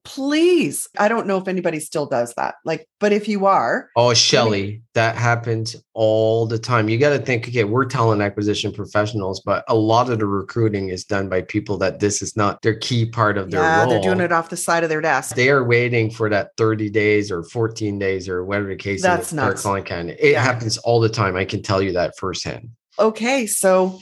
please 0.09 0.87
i 0.97 1.07
don't 1.07 1.27
know 1.27 1.37
if 1.37 1.47
anybody 1.47 1.79
still 1.79 2.07
does 2.07 2.33
that 2.33 2.55
like 2.65 2.89
but 2.99 3.13
if 3.13 3.27
you 3.27 3.45
are 3.45 3.91
oh 3.95 4.11
shelly 4.11 4.63
I 4.63 4.65
mean, 4.65 4.83
that 4.95 5.15
happens 5.15 5.75
all 5.93 6.47
the 6.47 6.57
time. 6.57 6.89
You 6.89 6.97
got 6.97 7.11
to 7.11 7.19
think 7.19 7.47
okay 7.47 7.63
we're 7.63 7.85
talent 7.85 8.23
acquisition 8.23 8.73
professionals 8.73 9.39
but 9.45 9.63
a 9.67 9.75
lot 9.75 10.09
of 10.09 10.17
the 10.17 10.25
recruiting 10.25 10.89
is 10.89 11.05
done 11.05 11.29
by 11.29 11.43
people 11.43 11.77
that 11.77 11.99
this 11.99 12.23
is 12.23 12.35
not 12.35 12.59
their 12.63 12.73
key 12.73 13.05
part 13.05 13.37
of 13.37 13.51
their 13.51 13.61
yeah, 13.61 13.81
role 13.81 13.89
they're 13.91 14.01
doing 14.01 14.19
it 14.19 14.31
off 14.31 14.49
the 14.49 14.57
side 14.57 14.81
of 14.83 14.89
their 14.89 14.99
desk. 14.99 15.35
They 15.35 15.51
are 15.51 15.63
waiting 15.63 16.09
for 16.09 16.27
that 16.29 16.49
30 16.57 16.89
days 16.89 17.31
or 17.31 17.43
14 17.43 17.99
days 17.99 18.27
or 18.27 18.43
whatever 18.43 18.69
the 18.69 18.75
case 18.75 19.03
that's 19.03 19.27
is 19.27 19.33
not 19.33 19.51
it 19.51 20.17
yeah. 20.31 20.41
happens 20.41 20.79
all 20.79 20.99
the 20.99 21.09
time 21.09 21.35
i 21.35 21.45
can 21.45 21.61
tell 21.61 21.83
you 21.83 21.91
that 21.91 22.17
firsthand. 22.17 22.71
Okay 22.97 23.45
so 23.45 23.99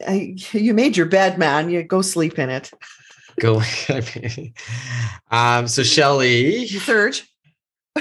you 0.08 0.72
made 0.72 0.96
your 0.96 1.06
bed 1.06 1.38
man. 1.38 1.68
You 1.68 1.82
go 1.82 2.00
sleep 2.00 2.38
in 2.38 2.48
it 2.48 2.70
Go. 3.40 3.62
um, 5.30 5.68
so 5.68 5.82
Shelly, 5.82 6.66
Serge, 6.66 7.28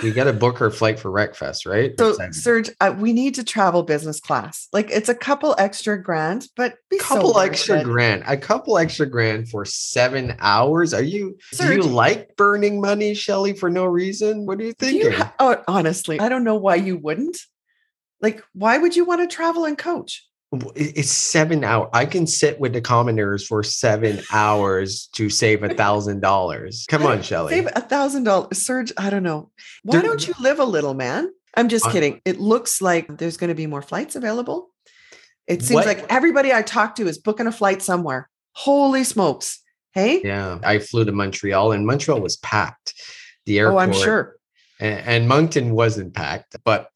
we 0.04 0.12
got 0.12 0.26
to 0.26 0.34
book 0.34 0.58
her 0.58 0.71
flight 0.71 1.00
for 1.00 1.12
RecFest, 1.12 1.69
right? 1.69 1.93
So 1.98 2.17
Serge, 2.32 2.69
uh, 2.80 2.95
we 2.98 3.13
need 3.13 3.36
to 3.36 3.43
travel 3.43 3.84
business 3.84 4.19
class. 4.19 4.67
Like 4.74 4.89
it's 4.91 5.10
a 5.10 5.15
couple 5.15 5.56
extra 5.58 6.02
grand, 6.02 6.48
but 6.56 6.76
a 6.93 6.98
couple 6.98 7.34
so 7.34 7.39
extra 7.39 7.84
grand, 7.84 8.24
a 8.28 8.38
couple 8.38 8.78
extra 8.78 9.06
grand 9.06 9.50
for 9.50 9.65
seven 9.65 10.36
hours. 10.39 10.93
Are 10.93 11.04
you? 11.04 11.38
Serge, 11.52 11.82
do 11.82 11.88
you 11.88 11.93
like 11.93 12.36
burning 12.36 12.82
money, 12.82 13.13
Shelly, 13.13 13.54
for 13.54 13.69
no 13.69 13.86
reason? 13.86 14.45
What 14.45 14.60
are 14.60 14.63
you 14.63 14.74
thinking? 14.74 15.12
You 15.12 15.12
ha- 15.12 15.34
oh, 15.39 15.63
honestly, 15.67 16.19
I 16.19 16.30
don't 16.30 16.43
know 16.43 16.56
why 16.56 16.76
you 16.76 16.98
wouldn't. 16.98 17.38
Like, 18.21 18.43
why 18.54 18.78
would 18.78 18.95
you 18.95 19.06
want 19.06 19.21
to 19.30 19.34
travel 19.34 19.65
and 19.65 19.78
coach? 19.78 20.26
It's 20.76 21.12
seven 21.12 21.63
hours. 21.63 21.89
I 21.94 22.06
can 22.06 22.28
sit 22.28 22.60
with 22.60 22.74
the 22.74 22.82
commoners 22.82 23.46
for 23.46 23.63
seven 23.63 24.22
hours 24.32 25.08
to 25.13 25.30
save 25.30 25.63
a 25.63 25.74
thousand 25.74 26.22
dollars. 26.22 26.86
Come 26.89 27.06
on, 27.06 27.22
Shelly. 27.22 27.54
Save 27.54 27.70
a 27.76 27.82
thousand 27.82 28.24
dollars. 28.24 28.65
Serge, 28.65 28.91
I 28.98 29.10
don't 29.10 29.24
know. 29.24 29.52
Why 29.84 30.02
don't 30.02 30.28
you 30.28 30.34
live 30.39 30.60
a 30.60 30.65
little, 30.65 30.94
man? 30.94 31.32
I'm 31.56 31.70
just 31.70 31.89
kidding. 31.89 32.22
It 32.26 32.39
looks 32.39 32.82
like 32.82 33.18
there's 33.18 33.38
going 33.38 33.48
to 33.50 33.56
be 33.56 33.68
more 33.68 33.82
flights 33.82 34.15
available. 34.15 34.72
It 35.48 35.62
seems 35.62 35.76
what? 35.76 35.86
like 35.86 36.06
everybody 36.10 36.52
I 36.52 36.62
talk 36.63 36.96
to 36.96 37.08
is 37.08 37.18
booking 37.18 37.48
a 37.48 37.52
flight 37.52 37.82
somewhere. 37.82 38.30
Holy 38.54 39.04
smokes. 39.04 39.62
Hey? 39.94 40.22
Yeah. 40.24 40.60
I 40.63 40.80
flew 40.80 41.06
to 41.06 41.12
Montreal 41.12 41.72
and 41.72 41.86
Montreal 41.86 42.20
was 42.20 42.38
packed. 42.38 42.94
The 43.46 43.60
airport. 43.60 43.76
Oh, 43.76 43.80
I'm 43.80 43.94
sure. 43.94 44.36
And, 44.80 45.00
and 45.06 45.28
Moncton 45.28 45.72
wasn't 45.74 46.13
packed, 46.13 46.56
but 46.65 46.89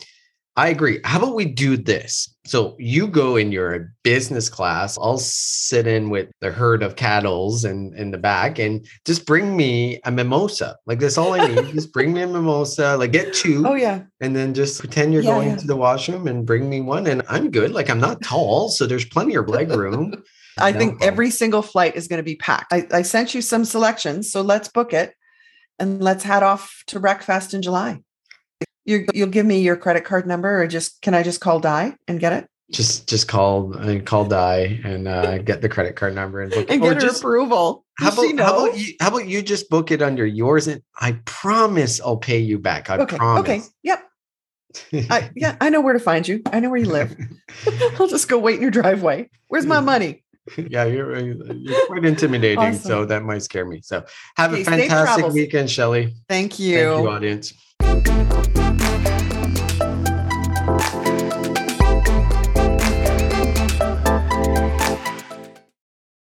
I 0.60 0.68
agree. 0.68 1.00
How 1.06 1.20
about 1.20 1.36
we 1.36 1.46
do 1.46 1.78
this? 1.78 2.36
So 2.46 2.76
you 2.80 3.08
go 3.08 3.38
in 3.38 3.54
your 3.54 3.94
business 4.04 4.50
class. 4.50 4.98
I'll 4.98 5.18
sit 5.18 5.88
in 5.88 6.10
with 6.10 6.28
the 6.42 6.52
herd 6.52 6.84
of 6.84 6.98
cattles 6.98 7.64
and 7.64 7.94
in, 7.94 8.02
in 8.02 8.12
the 8.12 8.18
back 8.18 8.60
and 8.60 8.86
just 9.06 9.26
bring 9.26 9.56
me 9.56 10.02
a 10.04 10.12
mimosa. 10.12 10.76
Like 10.86 11.00
that's 11.00 11.18
all 11.18 11.32
I 11.32 11.48
need. 11.48 11.66
just 11.74 11.94
bring 11.94 12.12
me 12.12 12.24
a 12.24 12.28
mimosa. 12.28 12.98
Like 12.98 13.14
get 13.14 13.34
two. 13.34 13.64
Oh 13.66 13.76
yeah. 13.76 14.02
And 14.20 14.36
then 14.36 14.54
just 14.54 14.82
pretend 14.82 15.14
you're 15.14 15.24
yeah, 15.24 15.34
going 15.34 15.48
yeah. 15.48 15.56
to 15.56 15.66
the 15.66 15.78
washroom 15.78 16.28
and 16.28 16.46
bring 16.46 16.70
me 16.70 16.82
one. 16.82 17.08
And 17.08 17.22
I'm 17.30 17.52
good. 17.52 17.72
Like 17.72 17.90
I'm 17.90 18.02
not 18.02 18.22
tall, 18.22 18.68
so 18.68 18.86
there's 18.86 19.06
plenty 19.06 19.36
of 19.36 19.48
leg 19.48 19.70
room. 19.70 20.22
I 20.58 20.74
no. 20.74 20.78
think 20.78 21.02
every 21.02 21.32
single 21.32 21.62
flight 21.62 21.96
is 21.96 22.10
going 22.10 22.20
to 22.20 22.24
be 22.24 22.36
packed. 22.36 22.74
I, 22.74 22.86
I 22.92 23.04
sent 23.04 23.34
you 23.34 23.42
some 23.42 23.64
selections, 23.64 24.30
so 24.30 24.42
let's 24.42 24.68
book 24.68 24.92
it 24.92 25.14
and 25.80 26.04
let's 26.04 26.26
head 26.26 26.44
off 26.44 26.84
to 26.88 27.00
RecFest 27.00 27.54
in 27.54 27.62
July 27.62 28.02
you 28.90 29.06
will 29.26 29.32
give 29.32 29.46
me 29.46 29.62
your 29.62 29.76
credit 29.76 30.04
card 30.04 30.28
number 30.28 30.62
or 30.62 30.68
just 30.68 31.02
can 31.02 31.14
I 31.14 31.24
just 31.24 31.42
call 31.42 31.60
Die 31.60 31.96
and 32.08 32.20
get 32.20 32.34
it? 32.34 32.48
Just 32.72 33.08
just 33.08 33.28
call 33.28 33.74
and 33.74 34.02
uh, 34.02 34.04
call 34.04 34.26
Die 34.26 34.80
and 34.84 35.08
uh, 35.08 35.40
get 35.40 35.62
the 35.62 35.70
credit 35.70 35.96
card 35.96 36.14
number 36.14 36.42
and 36.42 36.52
book 36.52 36.70
and 36.70 36.82
get 36.82 36.96
her 36.96 37.00
just, 37.00 37.22
approval. 37.22 37.86
How 37.98 38.10
about, 38.10 38.40
how 38.40 38.66
about 38.66 38.78
you 38.78 38.94
how 39.00 39.08
about 39.10 39.28
you 39.28 39.42
just 39.42 39.70
book 39.70 39.92
it 39.92 40.02
under 40.02 40.26
yours 40.26 40.68
and 40.68 40.82
I 40.96 41.14
promise 41.26 42.00
I'll 42.00 42.18
pay 42.18 42.40
you 42.40 42.60
back. 42.60 42.90
I 42.90 42.98
okay. 43.00 43.18
promise. 43.18 43.42
Okay. 43.42 43.62
Yep. 43.84 44.06
I, 45.10 45.32
yeah, 45.36 45.56
I 45.60 45.70
know 45.70 45.82
where 45.82 45.94
to 45.94 46.00
find 46.00 46.28
you. 46.28 46.42
I 46.52 46.60
know 46.60 46.70
where 46.70 46.80
you 46.80 46.90
live. 46.90 47.16
I'll 48.00 48.08
just 48.08 48.30
go 48.30 48.38
wait 48.38 48.56
in 48.56 48.62
your 48.62 48.72
driveway. 48.72 49.30
Where's 49.48 49.66
my 49.66 49.80
money? 49.80 50.24
yeah, 50.58 50.86
you're, 50.86 51.16
uh, 51.16 51.22
you're 51.22 51.86
quite 51.88 52.06
intimidating. 52.06 52.60
Awesome. 52.60 52.82
So 52.82 53.06
that 53.06 53.24
might 53.24 53.44
scare 53.44 53.66
me. 53.66 53.82
So 53.84 54.06
have 54.36 54.54
okay, 54.54 54.62
a 54.62 54.66
fantastic 54.66 55.28
weekend, 55.28 55.70
Shelly. 55.70 56.14
Thank 56.28 56.60
you. 56.60 56.78
Thank 56.78 57.04
you, 57.04 57.10
audience. 57.10 58.79